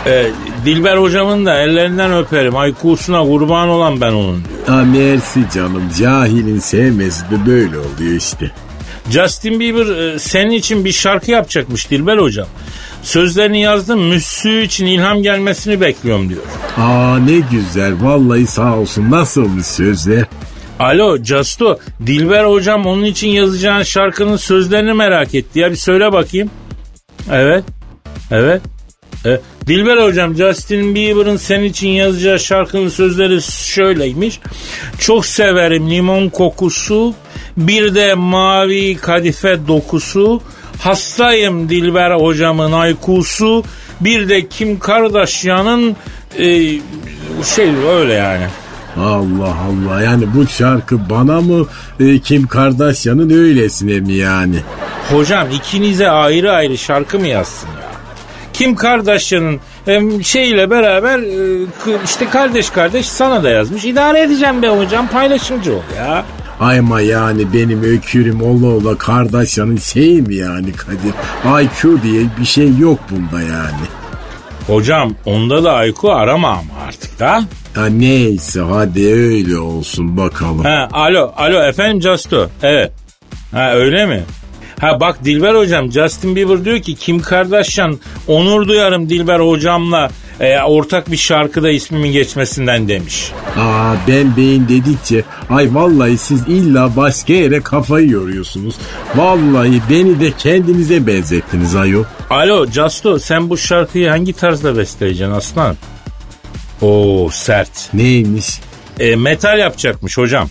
Ee, 0.05 0.25
Dilber 0.65 0.97
hocamın 0.97 1.45
da 1.45 1.61
ellerinden 1.61 2.13
öperim. 2.13 2.55
Aykusuna 2.55 3.21
kurban 3.21 3.69
olan 3.69 4.01
ben 4.01 4.11
onun 4.11 4.35
diyor. 4.43 4.77
Ha 4.77 4.83
mersi 4.83 5.39
canım 5.53 5.83
cahilin 5.99 6.59
sevmesi 6.59 7.21
de 7.31 7.45
böyle 7.45 7.77
oluyor 7.77 8.15
işte. 8.17 8.51
Justin 9.11 9.59
Bieber 9.59 9.85
e, 9.85 10.19
senin 10.19 10.51
için 10.51 10.85
bir 10.85 10.91
şarkı 10.91 11.31
yapacakmış 11.31 11.91
Dilber 11.91 12.17
hocam. 12.17 12.47
Sözlerini 13.03 13.61
yazdım 13.61 14.07
Müslü 14.07 14.63
için 14.63 14.85
ilham 14.85 15.23
gelmesini 15.23 15.81
bekliyorum 15.81 16.29
diyor. 16.29 16.41
Aa 16.77 17.17
ne 17.17 17.39
güzel 17.51 17.93
vallahi 18.01 18.47
sağ 18.47 18.77
olsun 18.77 19.11
nasılmış 19.11 19.65
sözler? 19.65 20.25
Alo 20.79 21.17
Justo 21.23 21.79
Dilber 22.05 22.43
hocam 22.45 22.85
onun 22.85 23.03
için 23.03 23.27
yazacağın 23.27 23.83
şarkının 23.83 24.37
sözlerini 24.37 24.93
merak 24.93 25.35
etti 25.35 25.59
ya 25.59 25.71
bir 25.71 25.75
söyle 25.75 26.11
bakayım. 26.11 26.49
Evet. 27.31 27.63
Evet. 28.31 28.61
E, 29.25 29.39
Dilber 29.67 29.97
hocam 29.97 30.35
Justin 30.35 30.95
Bieber'ın 30.95 31.37
senin 31.37 31.63
için 31.63 31.89
yazacağı 31.89 32.39
şarkının 32.39 32.89
sözleri 32.89 33.41
şöyleymiş. 33.41 34.39
Çok 34.99 35.25
severim 35.25 35.89
limon 35.89 36.29
kokusu, 36.29 37.13
bir 37.57 37.95
de 37.95 38.13
mavi 38.13 38.97
kadife 38.97 39.59
dokusu, 39.67 40.41
hastayım 40.79 41.69
Dilber 41.69 42.11
hocamın 42.11 42.71
aykusu, 42.71 43.63
bir 44.01 44.29
de 44.29 44.47
Kim 44.47 44.79
Kardashian'ın 44.79 45.95
e, 46.39 46.45
şey 47.55 47.69
öyle 47.89 48.13
yani. 48.13 48.47
Allah 48.99 49.55
Allah 49.67 50.01
yani 50.01 50.25
bu 50.35 50.47
şarkı 50.47 51.09
bana 51.09 51.41
mı 51.41 51.65
e, 51.99 52.19
Kim 52.19 52.47
Kardashian'ın 52.47 53.29
öylesine 53.29 53.99
mi 53.99 54.13
yani? 54.13 54.55
Hocam 55.09 55.47
ikinize 55.51 56.09
ayrı 56.09 56.51
ayrı 56.51 56.77
şarkı 56.77 57.19
mı 57.19 57.27
yazsın 57.27 57.67
ya? 57.67 57.91
Kim 58.53 58.75
Kardashian'ın 58.75 59.59
e, 59.87 60.23
şeyle 60.23 60.69
beraber 60.69 61.19
e, 61.19 61.67
işte 62.05 62.29
kardeş 62.29 62.69
kardeş 62.69 63.05
sana 63.05 63.43
da 63.43 63.49
yazmış. 63.49 63.85
İdare 63.85 64.21
edeceğim 64.21 64.61
be 64.61 64.69
hocam 64.69 65.07
paylaşımcı 65.07 65.73
ol 65.73 65.81
ya. 65.97 66.25
Ay 66.61 66.79
ama 66.79 67.01
yani 67.01 67.53
benim 67.53 67.83
ökürüm 67.83 68.41
ola 68.41 68.67
ola 68.67 68.97
Kardashian'ın 68.97 69.77
şeyi 69.77 70.21
mi 70.21 70.35
yani 70.35 70.71
Kadir? 70.71 71.13
IQ 71.63 72.03
diye 72.03 72.23
bir 72.39 72.45
şey 72.45 72.77
yok 72.77 72.99
bunda 73.11 73.41
yani. 73.41 73.85
Hocam 74.67 75.15
onda 75.25 75.63
da 75.63 75.73
Ayku 75.73 76.11
arama 76.11 76.49
ama 76.49 76.85
artık 76.87 77.19
da. 77.19 77.43
Ya 77.75 77.85
neyse 77.85 78.61
hadi 78.61 79.13
öyle 79.13 79.57
olsun 79.57 80.17
bakalım. 80.17 80.63
Ha, 80.63 80.89
alo, 80.91 81.33
alo 81.37 81.63
efendim 81.63 82.01
Justo. 82.01 82.49
Evet. 82.63 82.91
Ha 83.51 83.73
öyle 83.73 84.05
mi? 84.05 84.23
Ha 84.79 84.99
bak 84.99 85.25
Dilber 85.25 85.55
hocam 85.55 85.91
Justin 85.91 86.35
Bieber 86.35 86.65
diyor 86.65 86.79
ki 86.79 86.95
Kim 86.95 87.21
Kardashian 87.21 87.99
onur 88.27 88.67
duyarım 88.67 89.09
Dilber 89.09 89.39
hocamla 89.39 90.09
e, 90.41 90.61
ortak 90.61 91.11
bir 91.11 91.17
şarkıda 91.17 91.69
ismimin 91.69 92.11
geçmesinden 92.11 92.87
demiş. 92.87 93.31
Aa 93.57 93.93
ben 94.07 94.37
beyin 94.37 94.69
dedikçe 94.69 95.23
ay 95.49 95.75
vallahi 95.75 96.17
siz 96.17 96.41
illa 96.47 96.95
başka 96.95 97.33
yere 97.33 97.61
kafayı 97.61 98.09
yoruyorsunuz. 98.09 98.75
Vallahi 99.15 99.81
beni 99.89 100.19
de 100.19 100.31
kendinize 100.37 101.07
benzettiniz 101.07 101.75
ayol. 101.75 102.03
Alo 102.29 102.67
Justo 102.67 103.19
sen 103.19 103.49
bu 103.49 103.57
şarkıyı 103.57 104.09
hangi 104.09 104.33
tarzda 104.33 104.77
besteleyeceksin 104.77 105.33
aslan? 105.33 105.75
Oo 106.81 107.29
sert. 107.31 107.93
Neymiş? 107.93 108.59
E, 108.99 109.15
metal 109.15 109.59
yapacakmış 109.59 110.17
hocam. 110.17 110.49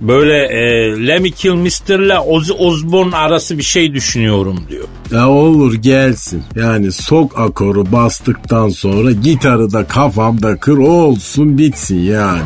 Böyle 0.00 0.36
e, 0.36 0.62
Lemmy 1.06 1.30
Kilmister'la 1.30 2.24
Ozzy 2.24 2.52
Osbourne 2.58 3.16
arası 3.16 3.58
bir 3.58 3.62
şey 3.62 3.92
düşünüyorum 3.92 4.66
diyor. 4.70 4.84
Ya 5.12 5.28
olur 5.28 5.74
gelsin. 5.74 6.42
Yani 6.56 6.92
sok 6.92 7.38
akoru 7.40 7.92
bastıktan 7.92 8.68
sonra 8.68 9.10
gitarı 9.10 9.72
da 9.72 9.84
kafamda 9.84 10.56
kır 10.56 10.78
olsun 10.78 11.58
bitsin 11.58 11.98
yani. 12.02 12.42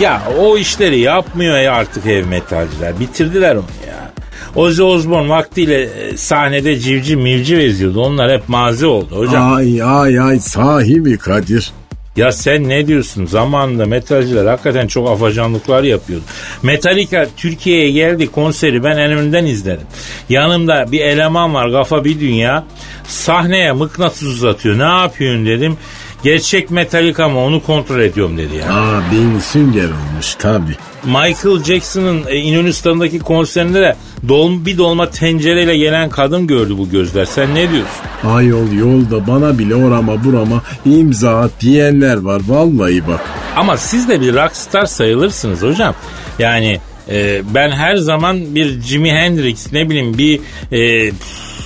Ya 0.00 0.22
o 0.40 0.56
işleri 0.58 0.98
yapmıyor 0.98 1.58
ya 1.58 1.72
artık 1.72 2.06
ev 2.06 2.26
metalciler. 2.26 3.00
Bitirdiler 3.00 3.56
onu 3.56 3.64
ya. 3.88 4.12
Ozzy 4.54 4.82
Osbourne 4.82 5.28
vaktiyle 5.28 5.82
e, 5.82 6.16
sahnede 6.16 6.78
civciv 6.78 7.18
mivciv 7.18 7.58
eziyordu. 7.58 8.00
Onlar 8.00 8.32
hep 8.32 8.48
mazi 8.48 8.86
oldu 8.86 9.16
hocam. 9.16 9.54
Ay 9.54 9.82
ay 9.82 10.20
ay 10.20 10.38
sahi 10.38 11.00
mi 11.00 11.18
Kadir? 11.18 11.72
Ya 12.16 12.32
sen 12.32 12.68
ne 12.68 12.86
diyorsun? 12.86 13.26
Zamanında 13.26 13.86
metalciler 13.86 14.46
hakikaten 14.46 14.86
çok 14.86 15.10
afacanlıklar 15.10 15.82
yapıyordu. 15.82 16.24
Metallica 16.62 17.26
Türkiye'ye 17.36 17.90
geldi 17.90 18.26
konseri 18.26 18.84
ben 18.84 18.96
en 18.96 19.12
önden 19.12 19.44
izledim. 19.44 19.86
Yanımda 20.28 20.92
bir 20.92 21.00
eleman 21.00 21.54
var 21.54 21.72
kafa 21.72 22.04
bir 22.04 22.20
dünya. 22.20 22.64
Sahneye 23.04 23.72
mıknatıs 23.72 24.22
uzatıyor. 24.22 24.78
Ne 24.78 25.00
yapıyorsun 25.00 25.46
dedim. 25.46 25.76
Gerçek 26.22 26.70
Metallica 26.70 27.28
mı 27.28 27.38
onu 27.38 27.62
kontrol 27.62 28.00
ediyorum 28.00 28.38
dedi 28.38 28.54
ya. 28.54 28.74
Aa 28.74 29.00
bin 29.12 29.38
sünger 29.38 29.84
olmuş 29.84 30.34
tabi. 30.38 30.76
Michael 31.04 31.64
Jackson'ın 31.64 32.22
e, 32.28 32.36
İnönüstan'daki 32.36 33.18
konserinde 33.18 33.80
de 33.80 33.96
dol, 34.28 34.64
bir 34.64 34.78
dolma 34.78 35.10
tencereyle 35.10 35.76
gelen 35.76 36.10
kadın 36.10 36.46
gördü 36.46 36.78
bu 36.78 36.90
gözler. 36.90 37.24
Sen 37.24 37.54
ne 37.54 37.70
diyorsun? 37.70 38.30
Ayol 38.34 38.72
yolda 38.72 39.26
bana 39.26 39.58
bile 39.58 39.74
orama 39.74 40.24
burama 40.24 40.62
imza 40.86 41.40
at 41.40 41.50
diyenler 41.60 42.16
var 42.16 42.40
vallahi 42.48 43.06
bak. 43.08 43.20
Ama 43.56 43.76
siz 43.76 44.08
de 44.08 44.20
bir 44.20 44.34
rockstar 44.34 44.86
sayılırsınız 44.86 45.62
hocam. 45.62 45.94
Yani 46.38 46.80
e, 47.10 47.42
ben 47.54 47.70
her 47.70 47.96
zaman 47.96 48.54
bir 48.54 48.80
Jimi 48.80 49.12
Hendrix 49.12 49.72
ne 49.72 49.90
bileyim 49.90 50.18
bir 50.18 50.40
e, 50.72 51.12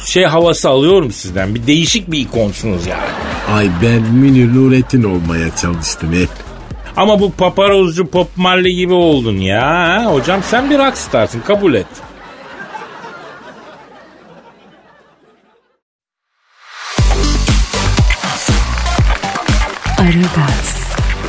şey 0.04 0.24
havası 0.24 0.68
alıyorum 0.68 1.12
sizden. 1.12 1.54
Bir 1.54 1.66
değişik 1.66 2.10
bir 2.10 2.18
ikonsunuz 2.18 2.86
yani. 2.86 3.10
Ay 3.54 3.68
ben 3.82 4.02
Münir 4.02 4.54
Nurettin 4.54 5.02
olmaya 5.02 5.56
çalıştım 5.56 6.12
hep. 6.12 6.28
Ama 6.96 7.20
bu 7.20 7.32
paparozcu 7.32 8.06
Pop 8.06 8.28
Marley 8.36 8.74
gibi 8.74 8.92
oldun 8.92 9.36
ya. 9.36 10.04
Hocam 10.12 10.40
sen 10.50 10.70
bir 10.70 10.78
rockstarsın 10.78 11.40
kabul 11.40 11.74
et. 11.74 11.86
Aragaz, 19.98 20.76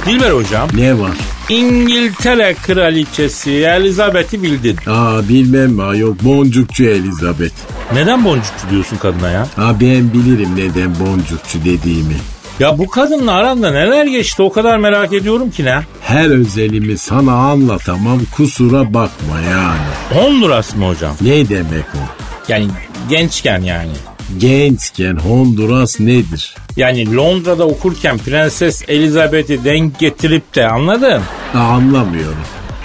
Dilber 0.05 0.31
hocam 0.31 0.69
Ne 0.73 0.99
var? 0.99 1.17
İngiltere 1.51 2.53
kraliçesi 2.53 3.51
Elizabeth'i 3.51 4.43
bildin. 4.43 4.77
Aa 4.87 5.29
bilmem 5.29 5.71
mi 5.71 5.83
ayol 5.83 6.15
boncukçu 6.23 6.83
Elizabeth. 6.83 7.53
Neden 7.93 8.25
boncukçu 8.25 8.69
diyorsun 8.71 8.97
kadına 8.97 9.29
ya? 9.29 9.47
Ha 9.55 9.75
ben 9.81 10.13
bilirim 10.13 10.49
neden 10.55 10.99
boncukçu 10.99 11.59
dediğimi. 11.65 12.15
Ya 12.59 12.77
bu 12.77 12.87
kadınla 12.89 13.33
aranda 13.33 13.71
neler 13.71 14.05
geçti 14.05 14.41
o 14.41 14.51
kadar 14.51 14.77
merak 14.77 15.13
ediyorum 15.13 15.51
ki 15.51 15.65
ne? 15.65 15.79
Her 16.01 16.29
özelimi 16.29 16.97
sana 16.97 17.33
anlatamam 17.33 18.19
kusura 18.35 18.93
bakma 18.93 19.39
yani. 19.51 20.21
Honduras 20.21 20.75
mı 20.75 20.87
hocam? 20.87 21.15
Ne 21.21 21.49
demek 21.49 21.85
o? 21.95 21.99
Yani 22.47 22.67
gençken 23.09 23.61
yani. 23.61 23.91
Gençken 24.37 25.15
Honduras 25.15 25.99
nedir? 25.99 26.55
Yani 26.77 27.15
Londra'da 27.15 27.67
okurken 27.67 28.17
Prenses 28.17 28.81
Elizabeth'i 28.87 29.63
denk 29.63 29.99
getirip 29.99 30.55
de 30.55 30.67
anladın? 30.67 31.21
Anlamıyorum. 31.53 32.37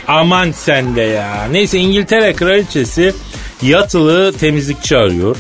Aman 0.08 0.52
sen 0.52 0.96
de 0.96 1.00
ya. 1.00 1.48
Neyse 1.50 1.78
İngiltere 1.78 2.32
kraliçesi 2.32 3.14
yatılı 3.62 4.32
temizlikçi 4.32 4.96
arıyor. 4.96 5.36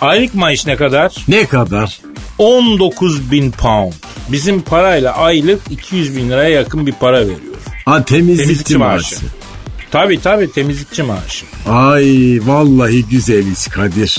Aylık 0.00 0.34
maaş 0.34 0.66
ne 0.66 0.76
kadar? 0.76 1.14
Ne 1.28 1.46
kadar? 1.46 2.00
19 2.38 3.30
bin 3.32 3.50
pound. 3.50 3.92
Bizim 4.28 4.60
parayla 4.60 5.16
aylık 5.16 5.60
200 5.70 6.16
bin 6.16 6.28
liraya 6.30 6.48
yakın 6.50 6.86
bir 6.86 6.92
para 6.92 7.20
veriyor. 7.20 7.38
Ha 7.84 8.04
temizlikçi, 8.04 8.42
Temizlikçi 8.44 8.78
maaşı. 8.78 9.14
maaşı. 9.14 9.26
Tabi 9.90 10.20
tabi 10.20 10.52
temizlikçi 10.52 11.02
maaşı. 11.02 11.44
Ay 11.68 12.38
vallahi 12.46 13.04
güzel 13.04 13.46
iş 13.52 13.66
Kadir. 13.68 14.18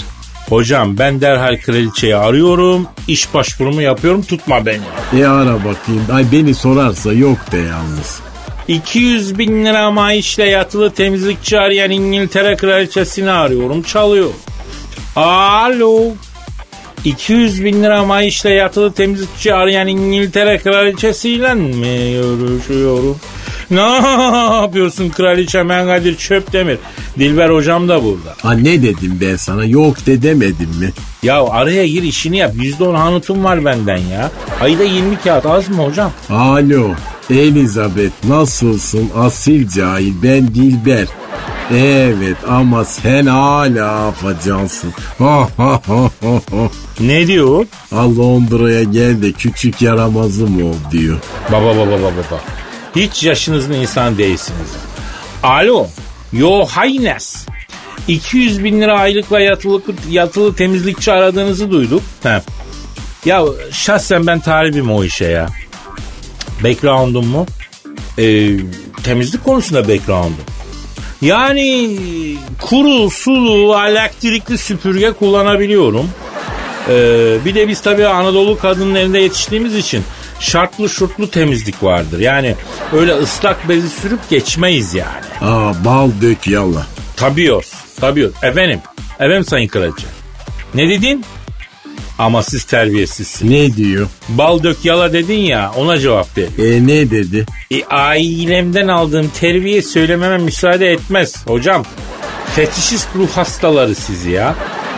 Hocam 0.49 0.97
ben 0.97 1.21
derhal 1.21 1.57
kraliçeyi 1.57 2.15
arıyorum. 2.15 2.87
iş 3.07 3.33
başvurumu 3.33 3.81
yapıyorum 3.81 4.21
tutma 4.21 4.65
beni. 4.65 5.21
E 5.21 5.25
ara 5.25 5.55
bakayım. 5.55 6.05
Ay 6.13 6.25
beni 6.31 6.55
sorarsa 6.55 7.13
yok 7.13 7.37
de 7.51 7.57
yalnız. 7.57 8.19
200 8.67 9.37
bin 9.37 9.65
lira 9.65 9.91
maaşla 9.91 10.43
yatılı 10.43 10.91
temizlikçi 10.91 11.59
arayan 11.59 11.91
İngiltere 11.91 12.55
kraliçesini 12.55 13.31
arıyorum. 13.31 13.81
Çalıyor. 13.81 14.29
Alo. 15.15 16.01
200 17.05 17.63
bin 17.63 17.83
lira 17.83 18.03
maaşla 18.05 18.49
yatılı 18.49 18.93
temizlikçi 18.93 19.53
arayan 19.53 19.87
İngiltere 19.87 20.57
kraliçesiyle 20.57 21.53
mi 21.53 22.11
görüşüyorum? 22.39 23.19
Ne 23.71 23.81
yapıyorsun 24.61 25.09
kraliçe 25.09 25.69
ben 25.69 25.85
Kadir 25.85 26.17
Çöpdemir. 26.17 26.77
Dilber 27.19 27.49
hocam 27.49 27.89
da 27.89 28.03
burada. 28.03 28.35
Ha 28.41 28.53
ne 28.53 28.81
dedim 28.83 29.17
ben 29.21 29.35
sana 29.35 29.65
yok 29.65 30.05
de 30.05 30.21
demedim 30.21 30.69
mi? 30.79 30.91
Ya 31.23 31.43
araya 31.43 31.87
gir 31.87 32.03
işini 32.03 32.37
yap. 32.37 32.55
%10 32.55 32.95
hanıtım 32.95 33.43
var 33.43 33.65
benden 33.65 33.97
ya. 33.97 34.31
Ayda 34.61 34.83
20 34.83 35.17
kağıt 35.19 35.45
az 35.45 35.69
mı 35.69 35.83
hocam? 35.83 36.11
Alo 36.29 36.89
Elizabeth 37.29 38.25
nasılsın 38.27 39.09
asil 39.17 39.67
cahil 39.69 40.13
ben 40.23 40.47
Dilber. 40.47 41.07
Evet 41.73 42.37
ama 42.47 42.85
sen 42.85 43.25
hala 43.25 44.07
afacansın. 44.07 44.93
Ha 45.19 45.47
ha 45.57 45.81
ha 45.87 46.09
ha 46.21 46.33
ha. 46.51 46.69
Ne 46.99 47.27
diyor? 47.27 47.65
Al 47.91 48.17
Londra'ya 48.17 48.83
gel 48.83 49.21
de 49.21 49.31
küçük 49.31 49.81
yaramazım 49.81 50.63
ol 50.65 50.75
diyor. 50.91 51.17
Baba 51.51 51.65
baba 51.65 51.91
baba 51.91 52.01
baba. 52.01 52.39
Hiç 52.95 53.23
yaşınızın 53.23 53.73
insan 53.73 54.17
değilsiniz. 54.17 54.69
Alo. 55.43 55.87
Yo 56.33 56.65
Haynes. 56.65 57.45
200 58.07 58.63
bin 58.63 58.81
lira 58.81 58.99
aylıkla 58.99 59.39
yatılı, 59.39 59.81
yatılı 60.09 60.55
temizlikçi 60.55 61.11
aradığınızı 61.11 61.71
duyduk. 61.71 62.03
He. 62.23 62.41
Ya 63.25 63.43
şahsen 63.71 64.27
ben 64.27 64.39
talibim 64.39 64.91
o 64.91 65.03
işe 65.03 65.25
ya. 65.25 65.47
Background'um 66.63 67.27
mu? 67.27 67.45
Ee, 68.17 68.49
temizlik 69.03 69.43
konusunda 69.43 69.87
background'um. 69.87 70.45
Yani 71.21 71.97
kuru, 72.61 73.09
sulu, 73.09 73.79
elektrikli 73.87 74.57
süpürge 74.57 75.11
kullanabiliyorum. 75.11 76.09
Ee, 76.89 77.37
bir 77.45 77.55
de 77.55 77.67
biz 77.67 77.81
tabii 77.81 78.07
Anadolu 78.07 78.59
kadının 78.59 78.95
elinde 78.95 79.19
yetiştiğimiz 79.19 79.75
için 79.75 80.03
şartlı 80.39 80.89
şurtlu 80.89 81.31
temizlik 81.31 81.83
vardır. 81.83 82.19
Yani 82.19 82.55
öyle 82.93 83.13
ıslak 83.13 83.69
bezi 83.69 83.89
sürüp 83.89 84.29
geçmeyiz 84.29 84.93
yani. 84.93 85.25
Aa 85.41 85.85
bal 85.85 86.11
dök 86.21 86.47
yallah. 86.47 86.85
Tabiyoruz. 87.15 87.73
Tabiyoruz. 88.01 88.35
Efendim. 88.43 88.79
Efendim 89.15 89.45
Sayın 89.45 89.67
Kraliçe. 89.67 90.07
Ne 90.75 90.89
dedin? 90.89 91.25
Ama 92.19 92.43
siz 92.43 92.63
terbiyesizsiniz. 92.63 93.51
Ne 93.51 93.75
diyor? 93.77 94.07
Bal 94.29 94.63
dök 94.63 94.85
yala 94.85 95.13
dedin 95.13 95.39
ya 95.39 95.71
ona 95.77 95.99
cevap 95.99 96.37
ver. 96.37 96.47
E 96.57 96.87
ne 96.87 97.11
dedi? 97.11 97.45
E, 97.71 97.85
ailemden 97.85 98.87
aldığım 98.87 99.31
terbiye 99.39 99.81
söylememe 99.81 100.37
müsaade 100.37 100.91
etmez 100.91 101.47
hocam. 101.47 101.85
Fetişist 102.55 103.07
ruh 103.15 103.29
hastaları 103.29 103.95
sizi 103.95 104.31
ya. 104.31 104.55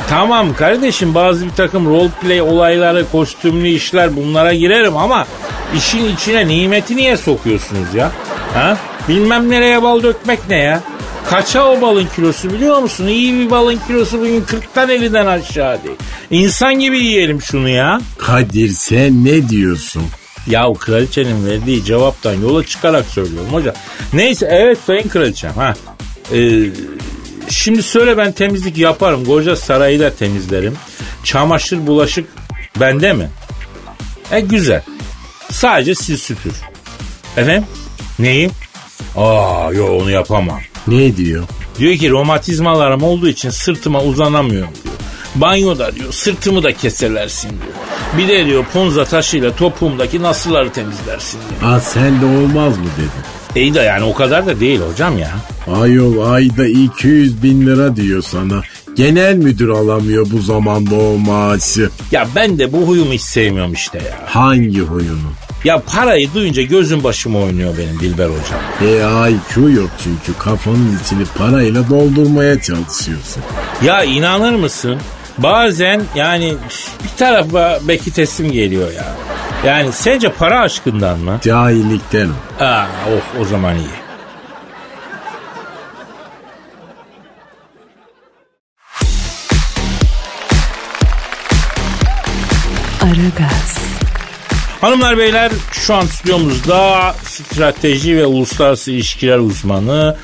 Tamam 0.09 0.53
kardeşim 0.53 1.15
bazı 1.15 1.45
bir 1.45 1.51
takım 1.51 1.85
roleplay 1.89 2.41
olayları, 2.41 3.05
kostümlü 3.11 3.67
işler 3.67 4.15
bunlara 4.15 4.53
girerim 4.53 4.97
ama 4.97 5.27
işin 5.77 6.15
içine 6.15 6.47
nimeti 6.47 6.97
niye 6.97 7.17
sokuyorsunuz 7.17 7.93
ya? 7.95 8.11
Ha? 8.53 8.77
Bilmem 9.09 9.49
nereye 9.49 9.83
bal 9.83 10.03
dökmek 10.03 10.39
ne 10.49 10.57
ya? 10.57 10.81
Kaça 11.29 11.65
o 11.65 11.81
balın 11.81 12.07
kilosu 12.15 12.53
biliyor 12.53 12.79
musun? 12.79 13.07
İyi 13.07 13.33
bir 13.39 13.49
balın 13.49 13.79
kilosu 13.87 14.19
bugün 14.19 14.41
40'tan 14.41 14.91
50'den 14.91 15.25
aşağı 15.25 15.83
değil. 15.83 15.95
İnsan 16.31 16.73
gibi 16.79 16.99
yiyelim 16.99 17.41
şunu 17.41 17.69
ya. 17.69 18.01
Kadir 18.17 18.69
sen 18.69 19.25
ne 19.25 19.49
diyorsun? 19.49 20.03
Ya 20.47 20.73
kraliçenin 20.79 21.45
verdiği 21.45 21.83
cevaptan 21.85 22.33
yola 22.33 22.65
çıkarak 22.65 23.05
söylüyorum 23.05 23.49
hocam. 23.53 23.75
Neyse 24.13 24.47
evet 24.51 24.77
sayın 24.85 25.09
kraliçem 25.09 25.53
ha. 25.53 25.73
Ee, 26.33 26.37
şimdi 27.51 27.83
söyle 27.83 28.17
ben 28.17 28.31
temizlik 28.31 28.77
yaparım. 28.77 29.25
Koca 29.25 29.55
sarayı 29.55 29.99
da 29.99 30.15
temizlerim. 30.15 30.75
Çamaşır 31.23 31.87
bulaşık 31.87 32.29
bende 32.79 33.13
mi? 33.13 33.29
E 34.31 34.39
güzel. 34.39 34.83
Sadece 35.51 35.95
sil 36.03 36.17
süpür. 36.17 36.53
Efendim? 37.37 37.65
Neyi? 38.19 38.51
Aa 39.17 39.69
yok 39.73 40.01
onu 40.01 40.11
yapamam. 40.11 40.59
Ne 40.87 41.17
diyor? 41.17 41.43
Diyor 41.79 41.95
ki 41.95 42.09
romatizmalarım 42.09 43.03
olduğu 43.03 43.27
için 43.27 43.49
sırtıma 43.49 44.01
uzanamıyorum 44.03 44.73
diyor. 44.83 44.95
Banyoda 45.35 45.95
diyor 45.95 46.13
sırtımı 46.13 46.63
da 46.63 46.73
keserlersin 46.73 47.49
diyor. 47.49 47.73
Bir 48.17 48.27
de 48.27 48.45
diyor 48.45 48.65
punza 48.73 49.05
taşıyla 49.05 49.55
topuğumdaki 49.55 50.21
nasılları 50.21 50.71
temizlersin 50.71 51.39
diyor. 51.49 51.73
Aa 51.73 51.79
sen 51.79 52.21
de 52.21 52.25
olmaz 52.25 52.77
mı 52.77 52.85
dedi. 52.97 53.40
İyi 53.55 53.73
de 53.73 53.79
yani 53.79 54.03
o 54.03 54.13
kadar 54.13 54.45
da 54.45 54.59
değil 54.59 54.79
hocam 54.91 55.17
ya. 55.17 55.31
Ayol 55.81 56.31
ayda 56.33 56.67
200 56.67 57.43
bin 57.43 57.65
lira 57.67 57.95
diyor 57.95 58.21
sana. 58.21 58.61
Genel 58.95 59.35
müdür 59.35 59.69
alamıyor 59.69 60.27
bu 60.31 60.41
zamanda 60.41 60.95
o 60.95 61.17
maaşı. 61.17 61.89
Ya 62.11 62.27
ben 62.35 62.59
de 62.59 62.73
bu 62.73 62.77
huyumu 62.87 63.13
hiç 63.13 63.21
sevmiyorum 63.21 63.73
işte 63.73 63.97
ya. 63.97 64.17
Hangi 64.25 64.79
huyunu? 64.79 65.31
Ya 65.63 65.81
parayı 65.93 66.33
duyunca 66.33 66.61
gözüm 66.61 67.03
başıma 67.03 67.39
oynuyor 67.39 67.73
benim 67.77 67.99
Dilber 67.99 68.25
hocam. 68.27 68.59
E 68.81 69.31
IQ 69.31 69.69
yok 69.71 69.89
çünkü 70.03 70.39
kafanın 70.39 70.99
içini 71.05 71.23
parayla 71.37 71.89
doldurmaya 71.89 72.61
çalışıyorsun. 72.61 73.43
Ya 73.83 74.03
inanır 74.03 74.55
mısın? 74.55 74.97
Bazen 75.37 76.01
yani 76.15 76.53
bir 77.03 77.17
tarafa 77.17 77.79
belki 77.87 78.11
teslim 78.13 78.51
geliyor 78.51 78.91
ya. 78.93 79.15
Yani 79.65 79.91
sence 79.91 80.31
para 80.33 80.59
aşkından 80.59 81.19
mı? 81.19 81.39
Cahillikten. 81.43 82.29
Aa, 82.59 82.85
oh 82.85 83.41
o 83.41 83.45
zaman 83.45 83.75
iyi. 83.75 84.01
Aragaz, 93.01 93.77
Hanımlar 94.81 95.17
beyler 95.17 95.51
şu 95.71 95.93
an 95.93 96.05
stüdyomuzda 96.05 97.13
strateji 97.23 98.17
ve 98.17 98.25
uluslararası 98.25 98.91
ilişkiler 98.91 99.37
uzmanı 99.37 100.17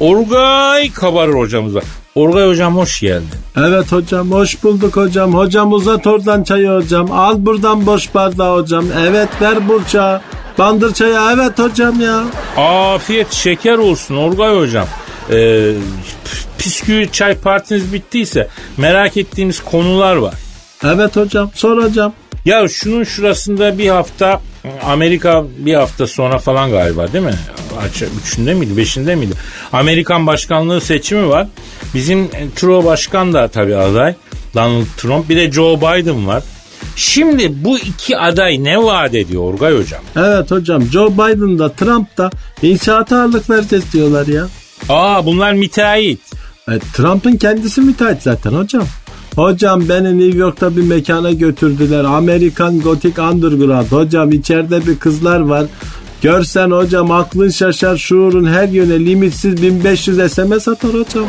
Orgay 0.00 0.92
Kabarır 0.92 1.34
hocamız 1.34 1.74
var. 1.74 1.84
Orgay 2.14 2.48
hocam 2.48 2.76
hoş 2.76 3.00
geldin. 3.00 3.28
Evet 3.56 3.92
hocam 3.92 4.30
hoş 4.32 4.62
bulduk 4.62 4.96
hocam. 4.96 5.34
Hocam 5.34 5.72
uzat 5.72 6.06
oradan 6.06 6.42
çayı 6.44 6.68
hocam. 6.68 7.12
Al 7.12 7.34
buradan 7.38 7.86
boş 7.86 8.14
bardağı 8.14 8.56
hocam. 8.56 8.84
Evet 9.08 9.28
ver 9.42 9.68
burça. 9.68 10.22
Bandır 10.58 10.94
çayı 10.94 11.16
evet 11.34 11.58
hocam 11.58 12.00
ya. 12.00 12.24
Afiyet 12.56 13.32
şeker 13.32 13.78
olsun 13.78 14.16
Orgay 14.16 14.56
hocam. 14.56 14.86
Ee, 15.30 15.72
püskü 16.58 17.08
çay 17.12 17.34
partiniz 17.34 17.92
bittiyse 17.92 18.48
merak 18.76 19.16
ettiğimiz 19.16 19.60
konular 19.60 20.16
var. 20.16 20.34
Evet 20.84 21.16
hocam 21.16 21.50
sor 21.54 21.82
hocam. 21.82 22.12
Ya 22.44 22.68
şunun 22.68 23.04
şurasında 23.04 23.78
bir 23.78 23.88
hafta 23.88 24.40
Amerika 24.84 25.44
bir 25.58 25.74
hafta 25.74 26.06
sonra 26.06 26.38
falan 26.38 26.70
galiba 26.70 27.12
değil 27.12 27.24
mi? 27.24 27.34
Üçünde 28.24 28.54
miydi 28.54 28.76
beşinde 28.76 29.14
miydi? 29.14 29.34
Amerikan 29.72 30.26
başkanlığı 30.26 30.80
seçimi 30.80 31.28
var. 31.28 31.46
Bizim 31.94 32.28
Trump 32.56 32.84
başkan 32.84 33.32
da 33.32 33.48
tabii 33.48 33.76
aday. 33.76 34.14
Donald 34.54 34.86
Trump 34.96 35.28
bir 35.28 35.36
de 35.36 35.52
Joe 35.52 35.76
Biden 35.76 36.26
var. 36.26 36.42
Şimdi 36.96 37.64
bu 37.64 37.78
iki 37.78 38.18
aday 38.18 38.64
ne 38.64 38.82
vaat 38.82 39.14
ediyor 39.14 39.42
Orgay 39.42 39.78
hocam? 39.78 40.00
Evet 40.16 40.50
hocam 40.50 40.82
Joe 40.82 41.12
Biden 41.12 41.58
da 41.58 41.72
Trump 41.72 42.18
da 42.18 42.30
inşaata 42.62 43.16
ağırlık 43.16 43.50
vereceğiz 43.50 43.84
diyorlar 43.92 44.26
ya. 44.26 44.46
Aa 44.88 45.26
bunlar 45.26 45.52
müteahhit. 45.52 46.20
E, 46.68 46.78
Trump'ın 46.78 47.36
kendisi 47.36 47.80
müteahhit 47.80 48.22
zaten 48.22 48.52
hocam. 48.52 48.84
Hocam 49.36 49.88
beni 49.88 50.18
New 50.18 50.38
York'ta 50.38 50.76
bir 50.76 50.82
mekana 50.82 51.30
götürdüler. 51.30 52.04
Amerikan 52.04 52.80
Gothic 52.80 53.22
Underground. 53.22 53.86
Hocam 53.86 54.32
içeride 54.32 54.86
bir 54.86 54.98
kızlar 54.98 55.40
var. 55.40 55.66
Görsen 56.22 56.70
hocam 56.70 57.10
aklın 57.10 57.50
şaşar 57.50 57.96
şuurun 57.96 58.46
her 58.46 58.68
yöne 58.68 59.06
limitsiz 59.06 59.62
1500 59.62 60.32
SMS 60.32 60.68
atar 60.68 60.90
hocam. 60.90 61.26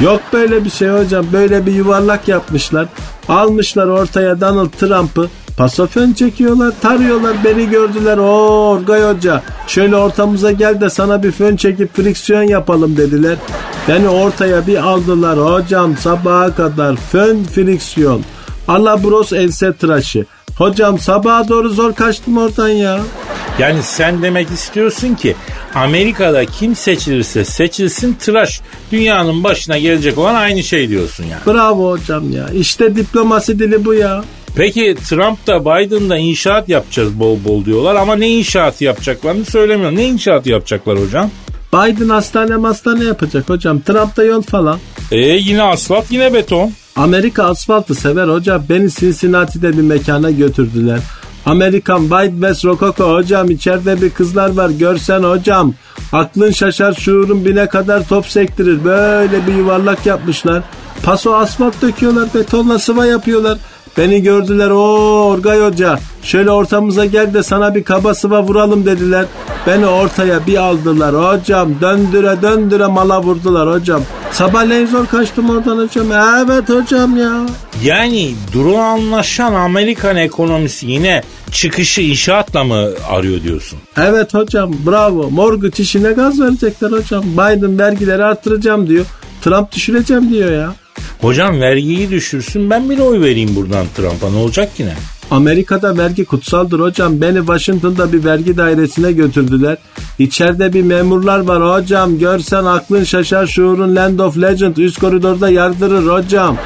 Yok 0.00 0.20
böyle 0.32 0.64
bir 0.64 0.70
şey 0.70 0.88
hocam. 0.88 1.26
Böyle 1.32 1.66
bir 1.66 1.72
yuvarlak 1.72 2.28
yapmışlar. 2.28 2.86
Almışlar 3.28 3.86
ortaya 3.86 4.40
Donald 4.40 4.70
Trump'ı. 4.70 5.28
Pasofön 5.56 6.12
çekiyorlar, 6.12 6.72
tarıyorlar, 6.80 7.36
beni 7.44 7.70
gördüler. 7.70 8.18
Oo 8.18 8.70
Orgay 8.70 9.14
Hoca 9.14 9.42
şöyle 9.66 9.96
ortamıza 9.96 10.52
gel 10.52 10.80
de 10.80 10.90
sana 10.90 11.22
bir 11.22 11.32
fön 11.32 11.56
çekip 11.56 11.96
friksiyon 11.96 12.42
yapalım 12.42 12.96
dediler. 12.96 13.36
Beni 13.88 14.08
ortaya 14.08 14.66
bir 14.66 14.76
aldılar 14.76 15.38
hocam 15.38 15.96
sabaha 15.96 16.54
kadar 16.54 16.96
fön 16.96 17.44
friksiyon. 17.44 18.22
Alabros 18.68 19.32
else 19.32 19.72
tıraşı. 19.72 20.26
Hocam 20.58 20.98
sabaha 20.98 21.48
doğru 21.48 21.68
zor 21.68 21.92
kaçtım 21.92 22.38
oradan 22.38 22.68
ya. 22.68 23.00
Yani 23.58 23.82
sen 23.82 24.22
demek 24.22 24.50
istiyorsun 24.50 25.14
ki 25.14 25.36
Amerika'da 25.74 26.44
kim 26.44 26.76
seçilirse 26.76 27.44
seçilsin 27.44 28.14
tıraş 28.14 28.60
dünyanın 28.92 29.44
başına 29.44 29.78
gelecek 29.78 30.18
olan 30.18 30.34
aynı 30.34 30.62
şey 30.62 30.88
diyorsun 30.88 31.24
yani. 31.24 31.40
Bravo 31.46 31.90
hocam 31.90 32.30
ya. 32.32 32.48
İşte 32.54 32.96
diplomasi 32.96 33.58
dili 33.58 33.84
bu 33.84 33.94
ya. 33.94 34.24
Peki 34.56 34.96
Trump 35.08 35.46
da 35.46 35.60
Biden 35.60 36.10
da 36.10 36.16
inşaat 36.16 36.68
yapacağız 36.68 37.20
bol 37.20 37.38
bol 37.44 37.64
diyorlar 37.64 37.94
ama 37.94 38.16
ne 38.16 38.28
inşaatı 38.28 38.84
yapacaklarını 38.84 39.44
söylemiyor. 39.44 39.92
Ne 39.92 40.04
inşaatı 40.04 40.50
yapacaklar 40.50 40.98
hocam? 40.98 41.30
Biden 41.72 42.08
hastane 42.08 42.54
hastane 42.54 43.04
yapacak 43.04 43.48
hocam. 43.48 43.80
Trump 43.80 44.16
da 44.16 44.24
yol 44.24 44.42
falan. 44.42 44.78
E 45.12 45.18
yine 45.18 45.62
asfalt 45.62 46.04
yine 46.10 46.34
beton. 46.34 46.72
Amerika 46.96 47.44
asfaltı 47.44 47.94
sever 47.94 48.28
hocam. 48.28 48.62
Beni 48.68 48.90
Cincinnati'de 48.90 49.76
bir 49.78 49.82
mekana 49.82 50.30
götürdüler. 50.30 51.00
Amerikan 51.46 52.00
White 52.00 52.32
West 52.32 52.64
Rococo 52.64 53.14
hocam 53.14 53.50
içeride 53.50 54.02
bir 54.02 54.10
kızlar 54.10 54.56
var 54.56 54.70
görsen 54.70 55.22
hocam. 55.22 55.74
Aklın 56.12 56.50
şaşar 56.50 56.92
şuurun 56.92 57.44
bine 57.44 57.68
kadar 57.68 58.08
top 58.08 58.26
sektirir. 58.26 58.84
Böyle 58.84 59.46
bir 59.46 59.54
yuvarlak 59.54 60.06
yapmışlar. 60.06 60.62
Paso 61.02 61.34
asfalt 61.34 61.82
döküyorlar 61.82 62.28
betonla 62.34 62.78
sıva 62.78 63.06
yapıyorlar. 63.06 63.58
Beni 63.98 64.22
gördüler 64.22 64.70
o 64.70 64.82
Orgay 65.28 65.60
Hoca 65.60 65.98
şöyle 66.22 66.50
ortamıza 66.50 67.04
gel 67.04 67.34
de 67.34 67.42
sana 67.42 67.74
bir 67.74 67.84
kaba 67.84 68.14
sıva 68.14 68.42
vuralım 68.42 68.86
dediler. 68.86 69.26
Beni 69.68 69.86
ortaya 69.86 70.46
bir 70.46 70.56
aldılar 70.56 71.14
hocam 71.14 71.80
döndüre 71.80 72.42
döndüre 72.42 72.86
mala 72.86 73.22
vurdular 73.22 73.72
hocam. 73.72 74.02
Sabahleyin 74.32 74.86
zor 74.86 75.06
kaçtım 75.06 75.50
oradan 75.50 75.78
hocam. 75.78 76.12
Evet 76.12 76.68
hocam 76.68 77.18
ya. 77.18 77.46
Yani 77.84 78.34
duru 78.54 78.76
anlaşan 78.76 79.54
Amerikan 79.54 80.16
ekonomisi 80.16 80.86
yine 80.86 81.22
çıkışı 81.52 82.00
inşaatla 82.00 82.64
mı 82.64 82.88
arıyor 83.08 83.42
diyorsun? 83.42 83.78
Evet 83.96 84.34
hocam 84.34 84.72
bravo. 84.86 85.30
Mortgage 85.30 85.82
işine 85.82 86.12
gaz 86.12 86.40
verecekler 86.40 86.90
hocam. 86.90 87.24
Biden 87.24 87.78
vergileri 87.78 88.24
artıracağım 88.24 88.88
diyor. 88.88 89.04
Trump 89.42 89.72
düşüreceğim 89.72 90.30
diyor 90.30 90.52
ya. 90.52 90.74
Hocam 91.20 91.60
vergiyi 91.60 92.10
düşürsün 92.10 92.70
ben 92.70 92.90
bir 92.90 92.98
oy 92.98 93.20
vereyim 93.20 93.56
buradan 93.56 93.86
Trump'a 93.96 94.30
ne 94.30 94.36
olacak 94.36 94.70
yine? 94.78 94.94
Amerika'da 95.30 95.96
vergi 95.96 96.24
kutsaldır 96.24 96.80
hocam. 96.80 97.20
Beni 97.20 97.38
Washington'da 97.38 98.12
bir 98.12 98.24
vergi 98.24 98.56
dairesine 98.56 99.12
götürdüler. 99.12 99.76
İçeride 100.18 100.72
bir 100.72 100.82
memurlar 100.82 101.38
var 101.38 101.82
hocam. 101.82 102.18
Görsen 102.18 102.64
aklın 102.64 103.04
şaşar 103.04 103.46
şuurun 103.46 103.96
Land 103.96 104.18
of 104.18 104.36
Legend 104.36 104.76
üst 104.76 104.98
koridorda 104.98 105.50
yardırır 105.50 106.06
hocam. 106.06 106.56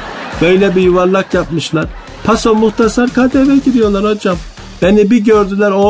Böyle 0.41 0.75
bir 0.75 0.81
yuvarlak 0.81 1.33
yapmışlar. 1.33 1.85
Paso 2.23 2.55
muhtasar 2.55 3.09
KTV 3.09 3.65
giriyorlar 3.65 4.15
hocam. 4.15 4.37
Beni 4.81 5.11
bir 5.11 5.17
gördüler 5.17 5.71
o 5.71 5.83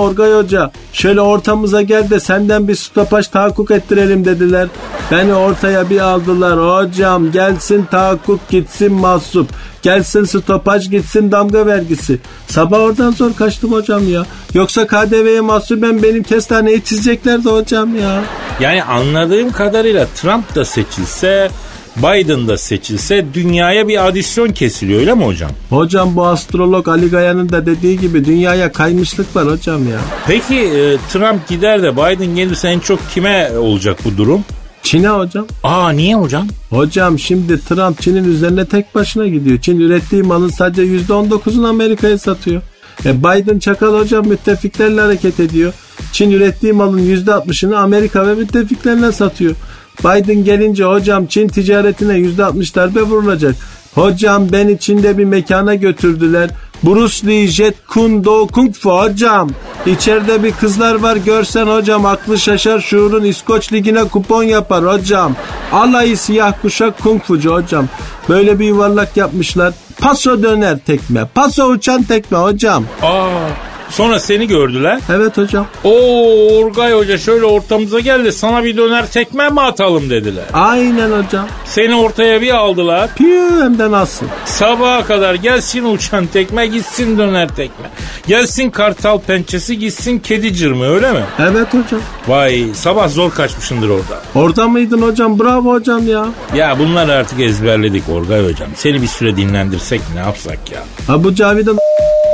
Orgay 0.00 0.32
Hoca 0.32 0.70
şöyle 0.92 1.20
ortamıza 1.20 1.82
gel 1.82 2.10
de 2.10 2.20
senden 2.20 2.68
bir 2.68 2.74
stopaj 2.74 3.28
tahakkuk 3.28 3.70
ettirelim 3.70 4.24
dediler. 4.24 4.68
Beni 5.10 5.34
ortaya 5.34 5.90
bir 5.90 6.00
aldılar 6.00 6.58
hocam 6.58 7.32
gelsin 7.32 7.86
tahakkuk 7.90 8.48
gitsin 8.48 8.92
mahsup. 8.92 9.48
Gelsin 9.82 10.24
stopaj 10.24 10.90
gitsin 10.90 11.32
damga 11.32 11.66
vergisi. 11.66 12.18
Sabah 12.46 12.78
oradan 12.78 13.10
zor 13.10 13.34
kaçtım 13.34 13.72
hocam 13.72 14.08
ya. 14.08 14.26
Yoksa 14.54 14.86
KDV'ye 14.86 15.40
mahsuben 15.40 16.02
benim 16.02 16.22
kestaneyi 16.22 16.84
çizeceklerdi 16.84 17.48
hocam 17.48 17.96
ya. 17.96 18.22
Yani 18.60 18.84
anladığım 18.84 19.52
kadarıyla 19.52 20.06
Trump 20.06 20.54
da 20.54 20.64
seçilse 20.64 21.50
Biden 21.96 22.48
da 22.48 22.56
seçilse 22.56 23.26
dünyaya 23.34 23.88
bir 23.88 24.08
adisyon 24.08 24.48
kesiliyor 24.48 25.00
öyle 25.00 25.14
mi 25.14 25.24
hocam? 25.24 25.50
Hocam 25.70 26.16
bu 26.16 26.26
astrolog 26.26 26.88
Ali 26.88 27.10
Gaya'nın 27.10 27.48
da 27.48 27.66
dediği 27.66 27.98
gibi 28.00 28.24
dünyaya 28.24 28.72
kaymışlık 28.72 29.36
var 29.36 29.46
hocam 29.46 29.88
ya. 29.88 29.98
Peki 30.26 30.56
e, 30.56 30.96
Trump 31.12 31.48
gider 31.48 31.82
de 31.82 31.92
Biden 31.92 32.36
gelirse 32.36 32.68
en 32.68 32.78
çok 32.78 33.10
kime 33.14 33.50
olacak 33.58 33.98
bu 34.04 34.16
durum? 34.16 34.44
Çin'e 34.82 35.08
hocam. 35.08 35.46
Aa 35.62 35.90
niye 35.90 36.14
hocam? 36.14 36.48
Hocam 36.70 37.18
şimdi 37.18 37.60
Trump 37.64 38.02
Çin'in 38.02 38.24
üzerine 38.24 38.66
tek 38.66 38.94
başına 38.94 39.26
gidiyor. 39.26 39.60
Çin 39.60 39.80
ürettiği 39.80 40.22
malın 40.22 40.48
sadece 40.48 40.82
%19'unu 40.82 41.66
Amerika'ya 41.68 42.18
satıyor. 42.18 42.62
E 43.04 43.18
Biden 43.18 43.58
çakal 43.58 43.98
hocam 43.98 44.26
müttefiklerle 44.26 45.00
hareket 45.00 45.40
ediyor. 45.40 45.72
Çin 46.12 46.30
ürettiği 46.30 46.72
malın 46.72 46.98
%60'ını 46.98 47.76
Amerika 47.76 48.26
ve 48.26 48.34
müttefiklerine 48.34 49.12
satıyor. 49.12 49.56
Biden 50.04 50.44
gelince 50.44 50.84
hocam 50.84 51.26
Çin 51.26 51.48
ticaretine 51.48 52.12
%60 52.12 52.74
darbe 52.74 53.02
vurulacak. 53.02 53.54
Hocam 53.94 54.52
beni 54.52 54.78
Çin'de 54.78 55.18
bir 55.18 55.24
mekana 55.24 55.74
götürdüler. 55.74 56.50
Bruce 56.82 57.26
Lee, 57.26 57.46
Jet 57.46 57.74
Kune 57.86 58.24
Do 58.24 58.46
Kung 58.46 58.74
Fu 58.74 58.90
hocam. 58.90 59.50
İçeride 59.86 60.42
bir 60.42 60.52
kızlar 60.52 60.94
var 60.94 61.16
görsen 61.16 61.66
hocam 61.66 62.06
aklı 62.06 62.38
şaşar 62.38 62.80
şuurun 62.80 63.24
İskoç 63.24 63.72
Ligi'ne 63.72 64.04
kupon 64.04 64.42
yapar 64.42 64.86
hocam. 64.86 65.36
Alayı 65.72 66.16
siyah 66.16 66.52
kuşak 66.62 67.02
kung 67.02 67.22
fucu 67.22 67.52
hocam. 67.52 67.88
Böyle 68.28 68.58
bir 68.58 68.66
yuvarlak 68.66 69.16
yapmışlar. 69.16 69.74
Paso 70.00 70.42
döner 70.42 70.78
tekme. 70.78 71.28
Paso 71.34 71.64
uçan 71.66 72.02
tekme 72.02 72.38
hocam. 72.38 72.84
Aa 73.02 73.69
Sonra 73.90 74.18
seni 74.20 74.46
gördüler. 74.46 75.00
Evet 75.14 75.38
hocam. 75.38 75.66
Oo 75.84 76.58
Orgay 76.58 76.92
Hoca 76.92 77.18
şöyle 77.18 77.44
ortamıza 77.44 78.00
gel 78.00 78.24
de 78.24 78.32
sana 78.32 78.64
bir 78.64 78.76
döner 78.76 79.06
tekme 79.10 79.48
mi 79.50 79.60
atalım 79.60 80.10
dediler. 80.10 80.44
Aynen 80.52 81.10
hocam. 81.22 81.46
Seni 81.64 81.94
ortaya 81.94 82.40
bir 82.40 82.50
aldılar. 82.56 83.14
Piyu 83.14 83.62
hem 83.62 83.78
de 83.78 83.90
nasıl? 83.90 84.26
Sabaha 84.44 85.04
kadar 85.04 85.34
gelsin 85.34 85.84
uçan 85.84 86.26
tekme 86.26 86.66
gitsin 86.66 87.18
döner 87.18 87.48
tekme. 87.48 87.86
Gelsin 88.26 88.70
kartal 88.70 89.18
pençesi 89.18 89.78
gitsin 89.78 90.18
kedi 90.18 90.54
cırmı 90.54 90.86
öyle 90.94 91.12
mi? 91.12 91.24
Evet 91.38 91.66
hocam. 91.68 92.00
Vay 92.28 92.64
sabah 92.74 93.08
zor 93.08 93.30
kaçmışındır 93.30 93.88
orada. 93.88 94.20
Orada 94.34 94.68
mıydın 94.68 95.02
hocam? 95.02 95.38
Bravo 95.40 95.72
hocam 95.72 96.08
ya. 96.08 96.26
Ya 96.54 96.78
bunları 96.78 97.12
artık 97.12 97.40
ezberledik 97.40 98.08
Orgay 98.08 98.44
Hocam. 98.44 98.68
Seni 98.76 99.02
bir 99.02 99.06
süre 99.06 99.36
dinlendirsek 99.36 100.00
ne 100.14 100.20
yapsak 100.20 100.58
ya? 100.72 100.80
Ha 101.06 101.24
bu 101.24 101.34
Cavidan 101.34 101.78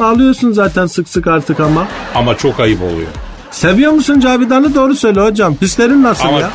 alıyorsun 0.05 0.53
zaten 0.53 0.87
sık 0.87 1.09
sık 1.09 1.27
artık 1.27 1.61
ama. 1.61 1.87
Ama 2.15 2.37
çok 2.37 2.61
ayıp 2.61 2.83
oluyor. 2.83 3.09
Seviyor 3.51 3.93
musun 3.93 4.21
Cavidan'ı 4.21 4.75
doğru 4.75 4.95
söyle 4.95 5.21
hocam. 5.21 5.55
Hislerin 5.63 6.03
nasıl 6.03 6.29
Ama 6.29 6.41
ya? 6.41 6.51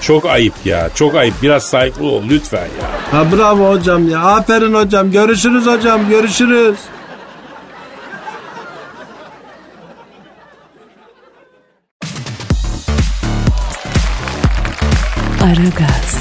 çok 0.00 0.26
ayıp 0.26 0.54
ya. 0.64 0.88
Çok 0.94 1.14
ayıp. 1.14 1.34
Biraz 1.42 1.62
saygılı 1.62 2.08
ol 2.10 2.22
lütfen 2.30 2.58
ya. 2.64 3.18
Ha 3.18 3.24
bravo 3.36 3.70
hocam 3.70 4.08
ya. 4.08 4.20
Aferin 4.20 4.74
hocam. 4.74 5.10
Görüşürüz 5.12 5.66
hocam. 5.66 6.08
Görüşürüz. 6.08 6.76
Aragaz, 15.42 16.16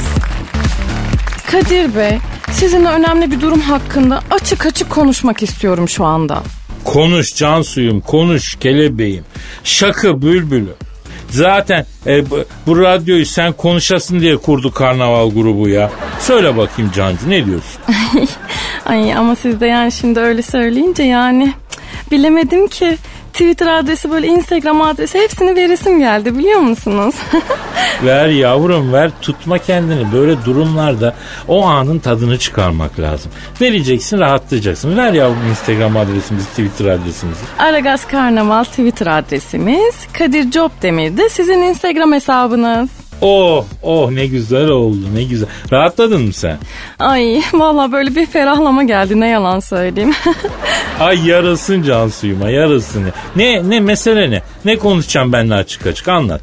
Kadir 1.51 1.95
Bey, 1.95 2.19
sizinle 2.51 2.89
önemli 2.89 3.31
bir 3.31 3.41
durum 3.41 3.61
hakkında 3.61 4.21
açık 4.31 4.65
açık 4.65 4.89
konuşmak 4.89 5.43
istiyorum 5.43 5.89
şu 5.89 6.05
anda. 6.05 6.43
Konuş 6.83 7.35
can 7.35 7.61
suyum, 7.61 8.01
konuş 8.01 8.55
kelebeğim. 8.55 9.23
Şakı 9.63 10.21
bülbülü. 10.21 10.73
Zaten 11.29 11.85
e, 12.07 12.29
bu, 12.29 12.45
bu 12.67 12.79
radyoyu 12.79 13.25
sen 13.25 13.53
konuşasın 13.53 14.19
diye 14.19 14.37
kurdu 14.37 14.71
karnaval 14.71 15.31
grubu 15.31 15.69
ya. 15.69 15.91
Söyle 16.19 16.57
bakayım 16.57 16.91
Cancu 16.95 17.29
ne 17.29 17.45
diyorsun? 17.45 17.81
Ay 18.85 19.13
ama 19.13 19.35
siz 19.35 19.61
de 19.61 19.67
yani 19.67 19.91
şimdi 19.91 20.19
öyle 20.19 20.41
söyleyince 20.41 21.03
yani 21.03 21.53
bilemedim 22.11 22.67
ki. 22.67 22.97
Twitter 23.33 23.67
adresi 23.67 24.11
böyle 24.11 24.27
Instagram 24.27 24.81
adresi 24.81 25.19
hepsini 25.19 25.55
veresim 25.55 25.99
geldi 25.99 26.37
biliyor 26.37 26.59
musunuz? 26.59 27.15
ver 28.05 28.27
yavrum 28.27 28.93
ver 28.93 29.11
tutma 29.21 29.57
kendini 29.57 30.11
böyle 30.11 30.45
durumlarda 30.45 31.15
o 31.47 31.65
anın 31.65 31.99
tadını 31.99 32.39
çıkarmak 32.39 32.99
lazım. 32.99 33.31
Vereceksin 33.61 34.19
rahatlayacaksın. 34.19 34.97
Ver 34.97 35.13
yavrum 35.13 35.49
Instagram 35.49 35.97
adresimizi 35.97 36.49
Twitter 36.49 36.85
adresimizi. 36.85 37.41
Aragaz 37.59 38.07
Karnaval 38.07 38.63
Twitter 38.63 39.07
adresimiz. 39.07 39.95
Kadir 40.13 40.51
Copdemir 40.51 41.17
de 41.17 41.29
sizin 41.29 41.61
Instagram 41.61 42.13
hesabınız. 42.13 43.00
Oh 43.21 43.65
oh 43.83 44.11
ne 44.11 44.25
güzel 44.25 44.67
oldu 44.67 44.99
ne 45.13 45.23
güzel. 45.23 45.47
Rahatladın 45.71 46.21
mı 46.21 46.33
sen? 46.33 46.57
Ay 46.99 47.41
valla 47.53 47.91
böyle 47.91 48.15
bir 48.15 48.25
ferahlama 48.25 48.83
geldi 48.83 49.19
ne 49.19 49.27
yalan 49.27 49.59
söyleyeyim. 49.59 50.13
Ay 50.99 51.27
yarasın 51.27 51.83
can 51.83 52.07
suyuma 52.07 52.49
yarasın. 52.49 53.03
Ne 53.35 53.69
ne 53.69 53.79
mesele 53.79 54.31
ne? 54.31 54.41
Ne 54.65 54.77
konuşacağım 54.77 55.33
benimle 55.33 55.55
açık 55.55 55.87
açık 55.87 56.07
anlat. 56.07 56.41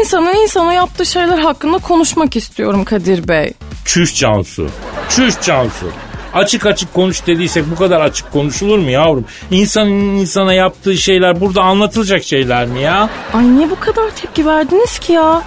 İnsanın 0.00 0.34
insana 0.34 0.72
yaptığı 0.72 1.06
şeyler 1.06 1.38
hakkında 1.38 1.78
konuşmak 1.78 2.36
istiyorum 2.36 2.84
Kadir 2.84 3.28
Bey. 3.28 3.52
Çüş 3.84 4.16
Cansu. 4.16 4.68
Çüş 5.10 5.34
Cansu. 5.40 5.86
Açık 6.34 6.66
açık 6.66 6.94
konuş 6.94 7.26
dediysek 7.26 7.64
bu 7.70 7.76
kadar 7.76 8.00
açık 8.00 8.32
konuşulur 8.32 8.78
mu 8.78 8.90
yavrum? 8.90 9.24
İnsanın 9.50 9.90
insana 9.90 10.52
yaptığı 10.54 10.96
şeyler 10.96 11.40
burada 11.40 11.62
anlatılacak 11.62 12.24
şeyler 12.24 12.66
mi 12.66 12.80
ya? 12.80 13.10
Ay 13.34 13.56
niye 13.56 13.70
bu 13.70 13.80
kadar 13.80 14.10
tepki 14.10 14.46
verdiniz 14.46 14.98
ki 14.98 15.12
ya? 15.12 15.42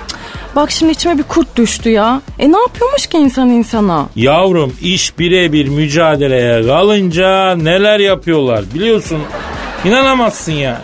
Bak 0.55 0.71
şimdi 0.71 0.91
içime 0.91 1.17
bir 1.17 1.23
kurt 1.23 1.55
düştü 1.55 1.89
ya. 1.89 2.21
E 2.39 2.51
ne 2.51 2.57
yapıyormuş 2.57 3.07
ki 3.07 3.17
insan 3.17 3.49
insana? 3.49 4.09
Yavrum 4.15 4.73
iş 4.81 5.19
birebir 5.19 5.67
mücadeleye 5.67 6.67
kalınca 6.67 7.55
neler 7.55 7.99
yapıyorlar 7.99 8.63
biliyorsun. 8.73 9.19
İnanamazsın 9.85 10.51
ya. 10.51 10.81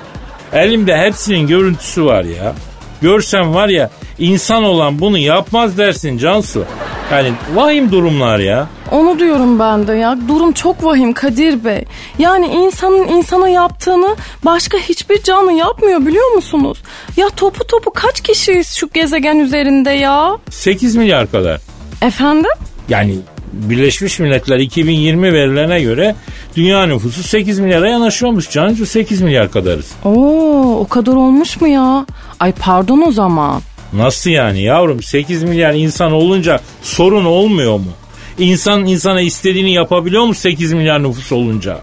Elimde 0.54 0.98
hepsinin 0.98 1.48
görüntüsü 1.48 2.06
var 2.06 2.24
ya. 2.24 2.54
Görsen 3.02 3.54
var 3.54 3.70
ya 3.70 3.90
insan 4.20 4.64
olan 4.64 5.00
bunu 5.00 5.18
yapmaz 5.18 5.78
dersin 5.78 6.18
Cansu. 6.18 6.66
Yani 7.12 7.32
vahim 7.54 7.92
durumlar 7.92 8.40
ya. 8.40 8.68
Onu 8.92 9.20
diyorum 9.20 9.60
ben 9.60 9.88
de 9.88 9.94
ya. 9.94 10.18
Durum 10.28 10.52
çok 10.52 10.84
vahim 10.84 11.14
Kadir 11.14 11.64
Bey. 11.66 11.86
Yani 12.20 12.48
insanın 12.48 13.08
insana 13.08 13.50
yaptığını 13.50 14.16
başka 14.46 14.78
hiçbir 14.78 15.24
canlı 15.24 15.52
yapmıyor 15.52 16.06
biliyor 16.06 16.32
musunuz? 16.32 16.78
Ya 17.18 17.30
topu 17.30 17.68
topu 17.68 17.92
kaç 17.94 18.22
kişiyiz 18.22 18.76
şu 18.76 18.90
gezegen 18.94 19.40
üzerinde 19.40 19.90
ya? 19.90 20.38
8 20.50 20.96
milyar 20.96 21.32
kadar. 21.32 21.62
Efendim? 22.02 22.52
Yani 22.90 23.16
Birleşmiş 23.54 24.20
Milletler 24.20 24.60
2020 24.60 25.34
verilerine 25.34 25.82
göre 25.82 26.16
dünya 26.56 26.86
nüfusu 26.86 27.24
8 27.24 27.60
milyara 27.60 27.90
yanaşıyormuş 27.90 28.50
Cancu 28.50 28.86
8 28.86 29.22
milyar 29.22 29.52
kadarız. 29.52 29.92
Oo 30.06 30.80
o 30.80 30.88
kadar 30.88 31.14
olmuş 31.14 31.62
mu 31.62 31.68
ya? 31.68 32.06
Ay 32.40 32.52
pardon 32.52 33.04
o 33.08 33.12
zaman. 33.12 33.62
Nasıl 33.94 34.30
yani 34.30 34.62
yavrum 34.62 35.04
8 35.04 35.44
milyar 35.44 35.74
insan 35.74 36.12
olunca 36.12 36.60
sorun 36.82 37.26
olmuyor 37.26 37.78
mu? 37.78 37.92
İnsan 38.40 38.86
insana 38.86 39.22
istediğini 39.22 39.74
yapabiliyor 39.74 40.24
mu 40.26 40.34
8 40.34 40.74
milyar 40.74 41.04
nüfus 41.04 41.32
olunca? 41.32 41.80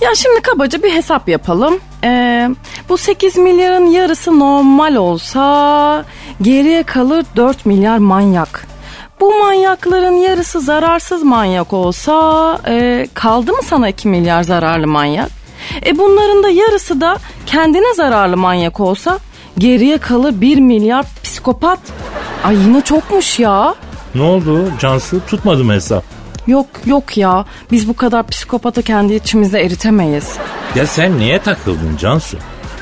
Ya 0.00 0.14
şimdi 0.14 0.40
kabaca 0.40 0.82
bir 0.82 0.92
hesap 0.92 1.28
yapalım. 1.28 1.80
Ee, 2.04 2.48
bu 2.88 2.96
8 2.96 3.36
milyarın 3.36 3.86
yarısı 3.86 4.38
normal 4.38 4.94
olsa 4.94 6.04
geriye 6.42 6.82
kalır 6.82 7.24
4 7.36 7.66
milyar 7.66 7.98
manyak. 7.98 8.66
Bu 9.20 9.38
manyakların 9.38 10.16
yarısı 10.16 10.60
zararsız 10.60 11.22
manyak 11.22 11.72
olsa 11.72 12.58
e, 12.68 13.06
kaldı 13.14 13.52
mı 13.52 13.62
sana 13.62 13.88
2 13.88 14.08
milyar 14.08 14.42
zararlı 14.42 14.86
manyak? 14.86 15.30
E 15.86 15.98
bunların 15.98 16.42
da 16.42 16.48
yarısı 16.48 17.00
da 17.00 17.18
kendine 17.46 17.94
zararlı 17.94 18.36
manyak 18.36 18.80
olsa 18.80 19.18
geriye 19.58 19.98
kalır 19.98 20.40
1 20.40 20.58
milyar 20.58 21.06
psikopat. 21.22 21.78
Ay 22.44 22.56
yine 22.56 22.80
çokmuş 22.80 23.38
ya. 23.38 23.74
Ne 24.14 24.22
oldu 24.22 24.72
Cansu 24.80 25.20
tutmadı 25.26 25.64
mı 25.64 25.72
hesap? 25.72 26.04
Yok 26.46 26.66
yok 26.86 27.16
ya 27.16 27.44
biz 27.70 27.88
bu 27.88 27.96
kadar 27.96 28.26
psikopatı 28.26 28.82
kendi 28.82 29.14
içimizde 29.14 29.60
eritemeyiz. 29.60 30.32
Ya 30.74 30.86
sen 30.86 31.18
niye 31.18 31.38
takıldın 31.38 31.96
Cansu? 31.96 32.36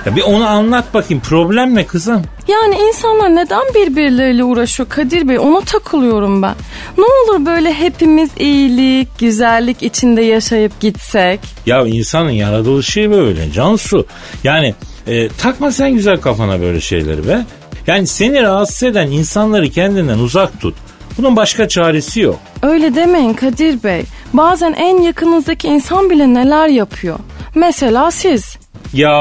Ya 0.06 0.16
bir 0.16 0.22
onu 0.22 0.46
anlat 0.46 0.94
bakayım. 0.94 1.22
Problem 1.22 1.74
ne 1.74 1.86
kızım? 1.86 2.22
Yani 2.48 2.76
insanlar 2.88 3.34
neden 3.34 3.62
birbirleriyle 3.74 4.44
uğraşıyor 4.44 4.88
Kadir 4.88 5.28
Bey 5.28 5.38
ona 5.38 5.60
takılıyorum 5.60 6.42
ben. 6.42 6.54
Ne 6.98 7.04
olur 7.04 7.46
böyle 7.46 7.74
hepimiz 7.74 8.30
iyilik, 8.38 9.18
güzellik 9.18 9.82
içinde 9.82 10.22
yaşayıp 10.22 10.80
gitsek. 10.80 11.40
Ya 11.66 11.86
insanın 11.86 12.30
yaratılışı 12.30 13.10
böyle 13.10 13.52
Cansu. 13.52 14.06
Yani 14.44 14.74
e, 15.06 15.28
takma 15.28 15.70
sen 15.70 15.90
güzel 15.90 16.20
kafana 16.20 16.60
böyle 16.60 16.80
şeyleri 16.80 17.28
be. 17.28 17.44
Yani 17.86 18.06
seni 18.06 18.42
rahatsız 18.42 18.82
eden 18.82 19.10
insanları 19.10 19.70
kendinden 19.70 20.18
uzak 20.18 20.60
tut. 20.60 20.74
Bunun 21.18 21.36
başka 21.36 21.68
çaresi 21.68 22.20
yok. 22.20 22.38
Öyle 22.62 22.94
demeyin 22.94 23.34
Kadir 23.34 23.82
Bey. 23.82 24.02
Bazen 24.32 24.72
en 24.72 25.02
yakınızdaki 25.02 25.68
insan 25.68 26.10
bile 26.10 26.34
neler 26.34 26.68
yapıyor. 26.68 27.18
Mesela 27.54 28.10
siz. 28.10 28.56
Ya 28.92 29.12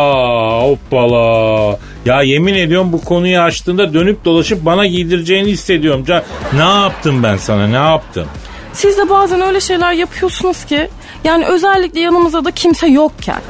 hoppala. 0.62 1.78
Ya 2.06 2.22
yemin 2.22 2.54
ediyorum 2.54 2.94
bu 2.94 3.02
konuyu 3.02 3.40
açtığında 3.40 3.94
dönüp 3.94 4.26
dolaşıp 4.26 4.66
bana 4.66 4.86
giydireceğini 4.86 5.50
hissediyorum. 5.52 6.06
Can, 6.08 6.24
ne 6.54 6.82
yaptım 6.82 7.24
ben 7.24 7.38
sana 7.38 7.68
ne 7.68 7.76
yaptım? 7.76 8.26
Siz 8.74 8.98
de 8.98 9.10
bazen 9.10 9.42
öyle 9.42 9.62
şeyler 9.62 9.94
yapıyorsunuz 9.94 10.66
ki. 10.66 10.88
Yani 11.24 11.46
özellikle 11.46 12.00
yanımızda 12.00 12.46
da 12.46 12.52
kimse 12.52 12.88
yokken. 12.88 13.42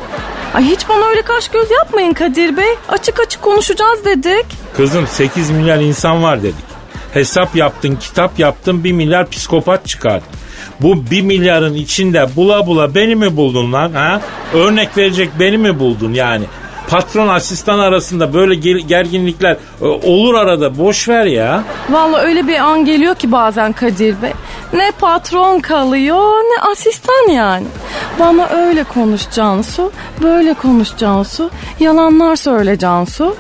Ay 0.54 0.63
hiç 0.63 0.89
bana 0.89 1.06
öyle 1.06 1.22
kaş 1.22 1.48
göz 1.48 1.72
yapmayın 1.72 2.13
Kadir 2.13 2.58
Bey. 2.58 2.76
Açık 2.89 3.20
açık 3.20 3.42
konuşacağız 3.42 4.06
dedik. 4.06 4.46
Kızım 4.78 5.08
8 5.08 5.50
milyar 5.50 5.80
insan 5.80 6.24
var 6.24 6.44
dedik. 6.44 6.74
Hesap 7.13 7.56
yaptın, 7.56 7.96
kitap 7.96 8.39
yaptın, 8.39 8.84
1 8.84 8.92
milyar 8.92 9.30
psikopat 9.30 9.88
çıkardın. 9.88 10.28
Bu 10.82 11.12
1 11.12 11.22
milyarın 11.22 11.74
içinde 11.74 12.28
bula 12.36 12.68
bula 12.68 12.96
beni 12.96 13.16
mi 13.16 13.38
buldun 13.38 13.74
lan? 13.74 13.92
Ha? 13.94 14.22
Örnek 14.54 14.98
verecek 14.98 15.30
beni 15.39 15.58
mi 15.58 15.80
buldun 15.80 16.13
yani? 16.13 16.46
Patron 16.89 17.28
asistan 17.28 17.80
arasında 17.80 18.34
böyle 18.34 18.56
gerginlikler 18.82 19.58
e, 19.82 19.86
olur 19.86 20.34
arada 20.34 20.78
boş 20.78 21.10
ver 21.10 21.26
ya. 21.26 21.63
Valla 21.89 22.17
öyle 22.17 22.48
bir 22.48 22.58
an 22.58 22.86
geliyor 22.86 23.15
ki 23.15 23.32
bazen 23.32 23.74
Kadir 23.74 24.22
Bey. 24.22 24.32
Ne 24.74 24.91
patron 25.00 25.60
kalıyor 25.60 26.22
ne 26.32 26.72
asistan 26.72 27.30
yani. 27.32 27.65
Bana 28.19 28.50
öyle 28.50 28.84
konuş 28.84 29.22
Cansu, 29.36 29.91
böyle 30.24 30.54
konuş 30.54 30.98
Cansu, 30.98 31.50
yalanlar 31.80 32.36
söyle 32.36 32.78
Cansu. 32.80 33.36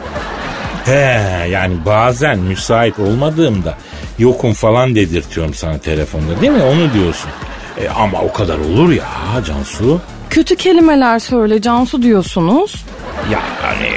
He 0.85 1.47
yani 1.49 1.73
bazen 1.85 2.39
müsait 2.39 2.99
olmadığımda 2.99 3.77
yokum 4.19 4.53
falan 4.53 4.95
dedirtiyorum 4.95 5.53
sana 5.53 5.77
telefonda 5.77 6.41
değil 6.41 6.51
mi? 6.51 6.63
Onu 6.63 6.93
diyorsun. 6.93 7.29
E, 7.77 7.89
ama 7.89 8.21
o 8.21 8.33
kadar 8.33 8.57
olur 8.57 8.91
ya 8.91 9.05
Cansu. 9.47 10.01
Kötü 10.33 10.55
kelimeler 10.55 11.19
söyle 11.19 11.61
Cansu 11.61 12.01
diyorsunuz. 12.01 12.85
Yani 13.31 13.89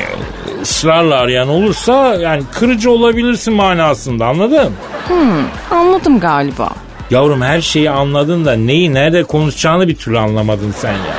ısrarla 0.63 1.17
arayan 1.17 1.49
olursa 1.49 2.15
yani 2.15 2.43
kırıcı 2.53 2.91
olabilirsin 2.91 3.55
manasında 3.55 4.27
anladın? 4.27 4.73
Hmm, 5.09 5.79
anladım 5.79 6.21
galiba. 6.21 6.71
Yavrum 7.11 7.43
her 7.43 7.61
şeyi 7.61 7.91
anladın 7.91 8.45
da 8.45 8.53
neyi 8.53 8.95
nerede 8.95 9.23
konuşacağını 9.25 9.89
bir 9.89 9.97
türlü 9.97 10.19
anlamadın 10.19 10.75
sen 10.79 10.93
ya. 10.93 11.17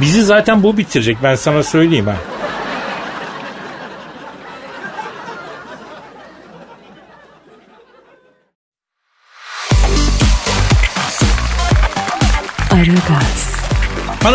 Bizi 0.00 0.22
zaten 0.22 0.62
bu 0.62 0.76
bitirecek 0.76 1.16
ben 1.22 1.34
sana 1.34 1.62
söyleyeyim 1.62 2.06
ha. 2.06 2.16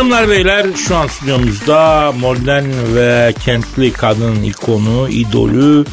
Hanımlar 0.04 0.30
beyler 0.30 0.66
şu 0.88 0.96
an 0.96 1.08
stüdyomuzda 1.08 2.12
modern 2.20 2.96
ve 2.96 3.34
kentli 3.46 3.94
kadın 3.94 4.44
ikonu, 4.44 5.10
idolü, 5.10 5.86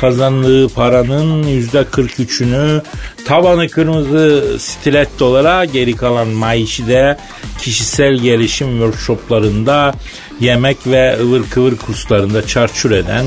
kazandığı 0.00 0.68
paranın 0.68 1.42
yüzde 1.42 1.80
43'ünü 1.80 2.82
tabanı 3.26 3.68
kırmızı 3.68 4.56
stilettolara 4.58 5.64
geri 5.64 5.96
kalan 5.96 6.28
maişi 6.28 6.86
de 6.86 7.18
kişisel 7.58 8.14
gelişim 8.14 8.70
workshoplarında 8.70 9.94
yemek 10.40 10.86
ve 10.86 11.18
ıvır 11.22 11.42
kıvır 11.50 11.76
kurslarında 11.76 12.46
çarçur 12.46 12.90
eden 12.90 13.26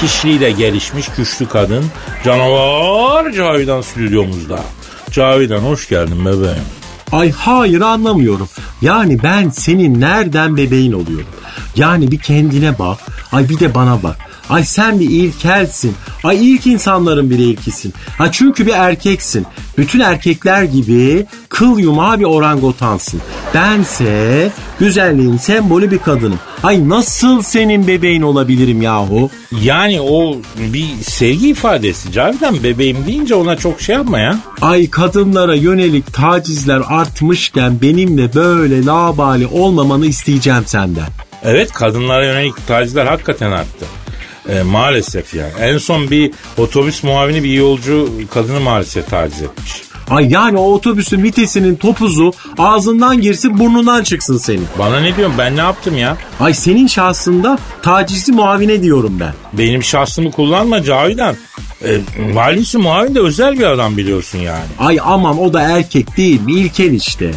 kişiliği 0.00 0.40
de 0.40 0.50
gelişmiş 0.50 1.08
güçlü 1.16 1.48
kadın 1.48 1.84
canavar 2.24 3.32
Cavidan 3.32 3.80
stüdyomuzda. 3.80 4.60
Cavidan 5.10 5.58
hoş 5.58 5.88
geldin 5.88 6.24
bebeğim. 6.24 6.83
Ay 7.12 7.32
hayır 7.32 7.80
anlamıyorum. 7.80 8.48
Yani 8.82 9.22
ben 9.22 9.48
senin 9.48 10.00
nereden 10.00 10.56
bebeğin 10.56 10.92
oluyorum? 10.92 11.26
Yani 11.76 12.10
bir 12.10 12.18
kendine 12.18 12.78
bak. 12.78 12.98
Ay 13.32 13.48
bir 13.48 13.58
de 13.58 13.74
bana 13.74 14.02
bak. 14.02 14.16
Ay 14.50 14.64
sen 14.64 15.00
bir 15.00 15.10
ilkelsin. 15.10 15.94
Ay 16.24 16.52
ilk 16.52 16.66
insanların 16.66 17.30
bir 17.30 17.38
ilkisin. 17.38 17.94
Ha 18.18 18.32
çünkü 18.32 18.66
bir 18.66 18.72
erkeksin. 18.72 19.46
Bütün 19.78 20.00
erkekler 20.00 20.62
gibi 20.62 21.26
kıl 21.48 21.78
yumağı 21.78 22.20
bir 22.20 22.24
orangotansın. 22.24 23.20
Bense 23.54 24.50
güzelliğin 24.78 25.36
sembolü 25.36 25.90
bir 25.90 25.98
kadınım. 25.98 26.38
Ay 26.62 26.88
nasıl 26.88 27.42
senin 27.42 27.86
bebeğin 27.86 28.22
olabilirim 28.22 28.82
yahu? 28.82 29.30
Yani 29.62 30.00
o 30.00 30.36
bir 30.56 30.86
sevgi 31.02 31.48
ifadesi. 31.48 32.12
Cavidan 32.12 32.62
bebeğim 32.62 33.06
deyince 33.06 33.34
ona 33.34 33.56
çok 33.56 33.80
şey 33.80 33.94
yapma 33.94 34.18
ya. 34.18 34.38
Ay 34.62 34.90
kadınlara 34.90 35.54
yönelik 35.54 36.12
tacizler 36.14 36.82
artmışken 36.88 37.80
benimle 37.82 38.34
böyle 38.34 38.84
labali 38.84 39.46
olmamanı 39.46 40.06
isteyeceğim 40.06 40.62
senden. 40.66 41.08
Evet 41.44 41.72
kadınlara 41.72 42.24
yönelik 42.24 42.66
tacizler 42.66 43.06
hakikaten 43.06 43.52
arttı. 43.52 43.86
E, 44.48 44.62
maalesef 44.62 45.34
yani. 45.34 45.52
En 45.60 45.78
son 45.78 46.10
bir 46.10 46.32
otobüs 46.58 47.02
muavini 47.02 47.44
bir 47.44 47.52
yolcu 47.52 48.10
kadını 48.34 48.60
maalesef 48.60 49.10
taciz 49.10 49.42
etmiş. 49.42 49.82
Ay 50.10 50.28
yani 50.32 50.58
o 50.58 50.72
otobüsün 50.72 51.22
vitesinin 51.22 51.76
topuzu 51.76 52.32
ağzından 52.58 53.20
girsin 53.20 53.58
burnundan 53.58 54.02
çıksın 54.02 54.38
senin. 54.38 54.66
Bana 54.78 55.00
ne 55.00 55.16
diyorsun 55.16 55.38
ben 55.38 55.56
ne 55.56 55.60
yaptım 55.60 55.98
ya? 55.98 56.16
Ay 56.40 56.54
senin 56.54 56.86
şahsında 56.86 57.58
tacizli 57.82 58.32
muavine 58.32 58.82
diyorum 58.82 59.20
ben. 59.20 59.32
Benim 59.52 59.82
şahsımı 59.82 60.30
kullanma 60.30 60.82
Cavidan. 60.82 61.36
E, 61.86 62.00
valisi 62.34 62.78
muavin 62.78 63.14
de 63.14 63.20
özel 63.20 63.58
bir 63.58 63.64
adam 63.64 63.96
biliyorsun 63.96 64.38
yani. 64.38 64.64
Ay 64.78 64.98
aman 65.02 65.40
o 65.40 65.52
da 65.52 65.60
erkek 65.60 66.16
değil 66.16 66.40
mi? 66.40 66.52
İlkel 66.52 66.92
işte. 66.92 67.30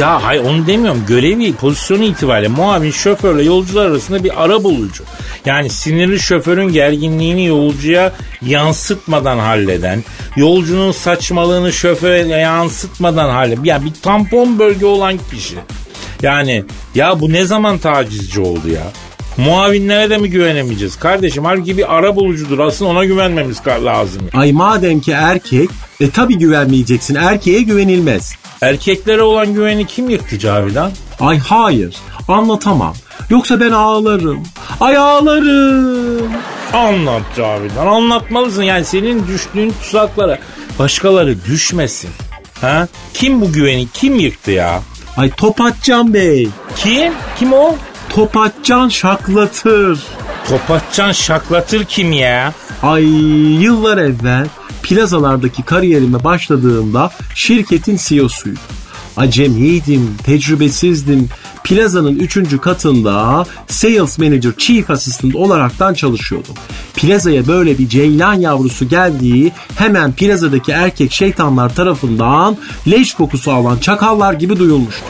Ya 0.00 0.24
hay 0.24 0.38
onu 0.38 0.66
demiyorum. 0.66 1.04
Görevi, 1.08 1.52
pozisyonu 1.52 2.04
itibariyle 2.04 2.48
muavin 2.48 2.90
şoförle 2.90 3.42
yolcular 3.42 3.86
arasında 3.86 4.24
bir 4.24 4.44
ara 4.44 4.64
bulucu. 4.64 5.04
Yani 5.46 5.70
sinirli 5.70 6.20
şoförün 6.20 6.72
gerginliğini 6.72 7.46
yolcuya 7.46 8.12
yansıtmadan 8.42 9.38
halleden, 9.38 10.04
yolcunun 10.36 10.92
saçmalığını 10.92 11.72
şoföre 11.72 12.18
yansıtmadan 12.28 13.30
halleden. 13.30 13.64
Yani 13.64 13.84
bir 13.84 13.92
tampon 14.02 14.58
bölge 14.58 14.86
olan 14.86 15.18
kişi. 15.30 15.56
Yani 16.22 16.64
ya 16.94 17.20
bu 17.20 17.32
ne 17.32 17.44
zaman 17.44 17.78
tacizci 17.78 18.40
oldu 18.40 18.68
ya? 18.68 18.82
Muavinlere 19.36 20.10
de 20.10 20.18
mi 20.18 20.30
güvenemeyeceğiz? 20.30 20.96
Kardeşim 20.96 21.44
halbuki 21.44 21.78
bir 21.78 21.96
ara 21.96 22.16
bulucudur. 22.16 22.58
Aslında 22.58 22.90
ona 22.90 23.04
güvenmemiz 23.04 23.60
lazım. 23.66 24.22
Ay 24.34 24.52
madem 24.52 25.00
ki 25.00 25.12
erkek 25.12 25.70
e 26.00 26.10
tabi 26.10 26.38
güvenmeyeceksin. 26.38 27.14
Erkeğe 27.14 27.62
güvenilmez. 27.62 28.34
Erkeklere 28.62 29.22
olan 29.22 29.54
güveni 29.54 29.86
kim 29.86 30.10
yıktı 30.10 30.38
Cavidan? 30.38 30.92
Ay 31.20 31.38
hayır 31.38 31.96
anlatamam. 32.28 32.94
Yoksa 33.30 33.60
ben 33.60 33.70
ağlarım. 33.70 34.42
Ay 34.80 34.96
ağlarım. 34.96 36.32
Anlat 36.72 37.22
Cavidan 37.36 37.86
anlatmalısın. 37.86 38.62
Yani 38.62 38.84
senin 38.84 39.26
düştüğün 39.26 39.74
tuzaklara 39.82 40.38
başkaları 40.78 41.44
düşmesin. 41.44 42.10
Ha? 42.60 42.88
Kim 43.14 43.40
bu 43.40 43.52
güveni 43.52 43.88
kim 43.92 44.16
yıktı 44.16 44.50
ya? 44.50 44.82
Ay 45.16 45.30
Topatcan 45.30 46.14
Bey. 46.14 46.48
Kim? 46.76 47.12
Kim 47.38 47.52
o? 47.52 47.76
Topatcan 48.16 48.88
Şaklatır. 48.88 49.98
Topatcan 50.48 51.12
Şaklatır 51.12 51.84
kim 51.84 52.12
ya? 52.12 52.54
Ay 52.82 53.04
yıllar 53.62 53.98
evvel 53.98 54.46
plazalardaki 54.82 55.62
kariyerime 55.62 56.24
başladığımda 56.24 57.10
şirketin 57.34 57.96
CEO'suydu. 57.96 58.58
Acemiydim, 59.16 60.16
tecrübesizdim. 60.24 61.28
Plazanın 61.66 62.16
üçüncü 62.16 62.60
katında 62.60 63.46
Sales 63.68 64.18
Manager 64.18 64.52
Chief 64.58 64.90
Assistant 64.90 65.34
olaraktan 65.34 65.94
çalışıyordum. 65.94 66.54
Plazaya 66.94 67.46
böyle 67.46 67.78
bir 67.78 67.88
ceylan 67.88 68.34
yavrusu 68.34 68.88
geldiği 68.88 69.52
hemen 69.76 70.12
plazadaki 70.12 70.72
erkek 70.72 71.12
şeytanlar 71.12 71.74
tarafından 71.74 72.56
leş 72.88 73.14
kokusu 73.14 73.52
alan 73.52 73.78
çakallar 73.78 74.32
gibi 74.32 74.58
duyulmuştu. 74.58 75.04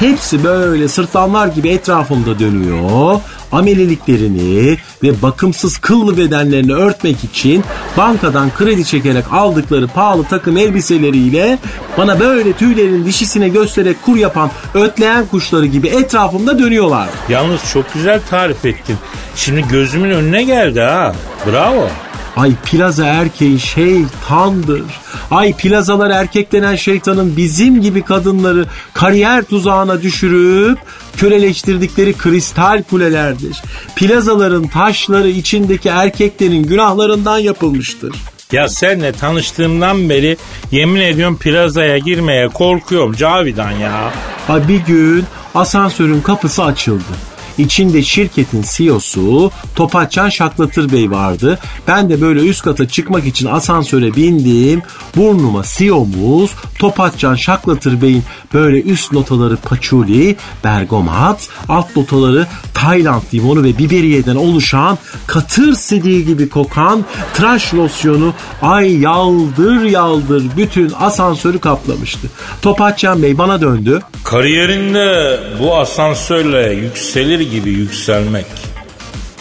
Hepsi 0.00 0.44
böyle 0.44 0.88
sırtlanlar 0.88 1.46
gibi 1.46 1.68
etrafımda 1.68 2.38
dönüyor. 2.38 3.20
Ameliliklerini 3.52 4.76
ve 5.02 5.22
bakımsız 5.22 5.78
kıllı 5.78 6.16
bedenlerini 6.18 6.74
örtmek 6.74 7.24
için 7.24 7.64
bankadan 7.96 8.50
kredi 8.58 8.84
çekerek 8.84 9.24
aldıkları 9.32 9.86
pahalı 9.86 10.24
takım 10.24 10.56
elbiseleriyle 10.56 11.58
bana 11.98 12.20
böyle 12.20 12.52
tüylerin 12.52 13.04
dişisine 13.04 13.48
göstererek 13.48 14.02
kur 14.02 14.16
yapan 14.16 14.50
ötleyen 14.74 15.26
kuşları 15.26 15.66
gibi 15.66 15.88
etrafımda 15.88 16.58
dönüyorlar. 16.58 17.08
Yalnız 17.28 17.60
çok 17.72 17.94
güzel 17.94 18.20
tarif 18.30 18.64
ettin. 18.64 18.96
Şimdi 19.36 19.68
gözümün 19.68 20.10
önüne 20.10 20.42
geldi 20.42 20.80
ha. 20.80 21.14
Bravo. 21.46 21.88
Ay 22.36 22.52
plaza 22.64 23.06
erkeği 23.06 23.60
şeytandır. 23.60 24.82
Ay 25.30 25.56
plazalar 25.56 26.10
erkek 26.10 26.52
denen 26.52 26.76
şeytanın 26.76 27.36
bizim 27.36 27.80
gibi 27.80 28.02
kadınları 28.02 28.66
kariyer 28.94 29.44
tuzağına 29.44 30.02
düşürüp 30.02 30.78
köleleştirdikleri 31.16 32.12
kristal 32.12 32.82
kulelerdir. 32.82 33.62
Plazaların 33.96 34.66
taşları 34.66 35.28
içindeki 35.28 35.88
erkeklerin 35.88 36.62
günahlarından 36.62 37.38
yapılmıştır. 37.38 38.14
Ya 38.52 38.68
senle 38.68 39.12
tanıştığımdan 39.12 40.10
beri 40.10 40.36
yemin 40.70 41.00
ediyorum 41.00 41.36
plazaya 41.36 41.98
girmeye 41.98 42.48
korkuyorum 42.48 43.12
Cavidan 43.12 43.70
ya. 43.70 44.12
Ay 44.48 44.68
bir 44.68 44.78
gün 44.78 45.24
asansörün 45.54 46.20
kapısı 46.20 46.64
açıldı. 46.64 47.29
İçinde 47.60 48.02
şirketin 48.02 48.64
CEO'su 48.70 49.50
Topaçcan 49.76 50.28
Şaklatır 50.28 50.92
Bey 50.92 51.10
vardı. 51.10 51.58
Ben 51.88 52.10
de 52.10 52.20
böyle 52.20 52.40
üst 52.40 52.62
kata 52.62 52.88
çıkmak 52.88 53.26
için 53.26 53.46
asansöre 53.46 54.16
bindim. 54.16 54.82
Burnuma 55.16 55.62
CEO'muz 55.76 56.50
Topaçcan 56.78 57.34
Şaklatır 57.34 58.02
Bey'in 58.02 58.22
böyle 58.54 58.82
üst 58.82 59.12
notaları 59.12 59.56
paçuli, 59.56 60.36
bergamat, 60.64 61.48
alt 61.68 61.96
notaları 61.96 62.46
Tayland 62.74 63.22
limonu 63.34 63.62
ve 63.62 63.78
biberiyeden 63.78 64.36
oluşan 64.36 64.98
katır 65.26 65.74
sidiği 65.74 66.26
gibi 66.26 66.48
kokan 66.48 67.04
tıraş 67.34 67.74
losyonu 67.74 68.34
ay 68.62 69.00
yaldır 69.00 69.82
yaldır 69.82 70.44
bütün 70.56 70.92
asansörü 71.00 71.58
kaplamıştı. 71.58 72.28
Topaçcan 72.62 73.22
Bey 73.22 73.38
bana 73.38 73.60
döndü. 73.60 74.02
Kariyerinde 74.24 75.38
bu 75.60 75.76
asansörle 75.76 76.72
yükselir 76.72 77.40
gibi 77.40 77.70
yükselmek 77.70 78.46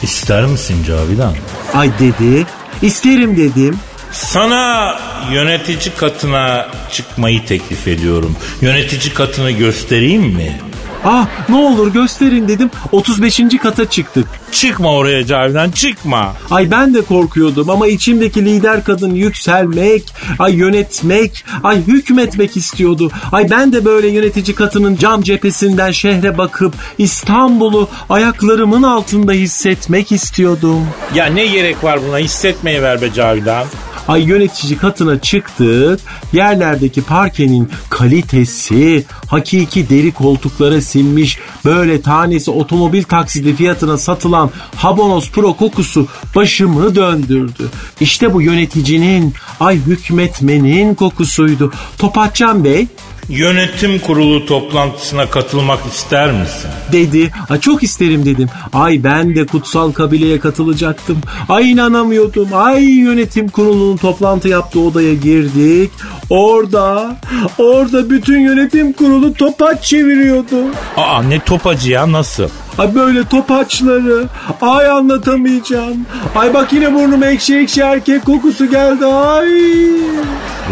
ister 0.01 0.45
misin 0.45 0.83
Cavidan? 0.87 1.33
Ay 1.73 1.91
dedi. 1.99 2.45
İsterim 2.81 3.37
dedim. 3.37 3.79
Sana 4.11 4.95
yönetici 5.31 5.95
katına 5.97 6.67
çıkmayı 6.91 7.45
teklif 7.45 7.87
ediyorum. 7.87 8.35
Yönetici 8.61 9.13
katını 9.13 9.51
göstereyim 9.51 10.21
mi? 10.23 10.59
Ah 11.05 11.27
ne 11.49 11.55
olur 11.55 11.93
gösterin 11.93 12.47
dedim. 12.47 12.71
35. 12.91 13.41
kata 13.63 13.89
çıktık. 13.89 14.27
Çıkma 14.51 14.93
oraya 14.93 15.25
Cavidan 15.25 15.71
çıkma. 15.71 16.33
Ay 16.51 16.71
ben 16.71 16.93
de 16.93 17.01
korkuyordum 17.01 17.69
ama 17.69 17.87
içimdeki 17.87 18.45
lider 18.45 18.83
kadın 18.83 19.15
yükselmek, 19.15 20.13
ay 20.39 20.55
yönetmek, 20.55 21.45
ay 21.63 21.87
hükmetmek 21.87 22.57
istiyordu. 22.57 23.11
Ay 23.31 23.49
ben 23.49 23.73
de 23.73 23.85
böyle 23.85 24.07
yönetici 24.07 24.55
katının 24.55 24.95
cam 24.95 25.21
cephesinden 25.21 25.91
şehre 25.91 26.37
bakıp 26.37 26.73
İstanbul'u 26.97 27.89
ayaklarımın 28.09 28.83
altında 28.83 29.31
hissetmek 29.31 30.11
istiyordum. 30.11 30.87
Ya 31.15 31.25
ne 31.25 31.45
gerek 31.45 31.83
var 31.83 31.99
buna 32.07 32.17
hissetmeyi 32.17 32.81
ver 32.81 33.01
be 33.01 33.13
Cavidan. 33.13 33.65
Ay 34.07 34.23
yönetici 34.23 34.77
katına 34.77 35.21
çıktık. 35.21 35.99
Yerlerdeki 36.33 37.01
parkenin 37.01 37.69
kalitesi, 37.89 39.05
hakiki 39.27 39.89
deri 39.89 40.11
koltuklara 40.11 40.81
sinmiş, 40.81 41.37
böyle 41.65 42.01
tanesi 42.01 42.51
otomobil 42.51 43.03
taksidi 43.03 43.55
fiyatına 43.55 43.97
satılan 43.97 44.38
Habonos 44.75 45.29
Pro 45.31 45.53
kokusu 45.53 46.07
başımı 46.35 46.95
döndürdü. 46.95 47.69
İşte 47.99 48.33
bu 48.33 48.41
yöneticinin, 48.41 49.33
ay 49.59 49.75
hükmetmenin 49.75 50.95
kokusuydu. 50.95 51.73
Topaçcan 51.97 52.63
Bey 52.63 52.87
Yönetim 53.29 53.99
kurulu 53.99 54.45
toplantısına 54.45 55.25
katılmak 55.29 55.79
ister 55.93 56.31
misin? 56.31 56.69
dedi. 56.91 57.31
Ay 57.49 57.59
çok 57.59 57.83
isterim 57.83 58.25
dedim. 58.25 58.49
Ay 58.73 59.03
ben 59.03 59.35
de 59.35 59.45
kutsal 59.45 59.91
kabileye 59.91 60.39
katılacaktım. 60.39 61.17
Ay 61.49 61.71
inanamıyordum. 61.71 62.47
Ay 62.53 62.83
yönetim 62.83 63.47
kurulunun 63.49 63.97
toplantı 63.97 64.47
yaptığı 64.47 64.79
odaya 64.79 65.13
girdik. 65.13 65.91
Orada, 66.29 67.15
orada 67.57 68.09
bütün 68.09 68.39
yönetim 68.39 68.93
kurulu 68.93 69.33
topaç 69.33 69.83
çeviriyordu. 69.83 70.55
Aa 70.97 71.21
ne 71.23 71.39
topacı 71.39 71.91
ya 71.91 72.11
nasıl? 72.11 72.49
Ay 72.79 72.95
böyle 72.95 73.27
topaçları. 73.27 74.25
Ay 74.61 74.87
anlatamayacağım. 74.87 76.05
Ay 76.35 76.53
bak 76.53 76.73
yine 76.73 76.93
burnuma 76.93 77.25
ekşi 77.25 77.57
ekşi 77.57 77.81
erkek 77.81 78.25
kokusu 78.25 78.69
geldi. 78.71 79.05
Ay. 79.05 79.49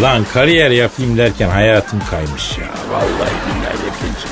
Lan 0.01 0.25
kariyer 0.33 0.71
yapayım 0.71 1.17
derken 1.17 1.49
hayatım 1.49 1.99
kaymış 2.11 2.57
ya. 2.57 2.67
Vallahi 2.91 3.33
billahi 3.45 3.85
yapınca. 3.85 4.27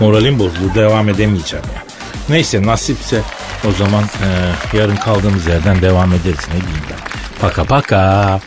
Moralim 0.00 0.38
bozuldu 0.38 0.74
devam 0.74 1.08
edemeyeceğim 1.08 1.64
ya. 1.74 1.82
Neyse 2.28 2.62
nasipse 2.62 3.20
o 3.68 3.72
zaman 3.72 4.02
e, 4.04 4.28
yarın 4.76 4.96
kaldığımız 4.96 5.46
yerden 5.46 5.82
devam 5.82 6.12
ederiz 6.12 6.48
ne 6.48 6.60
diyeyim 6.60 6.84
ben. 6.90 6.98
Paka 7.40 7.64
paka. 7.64 8.40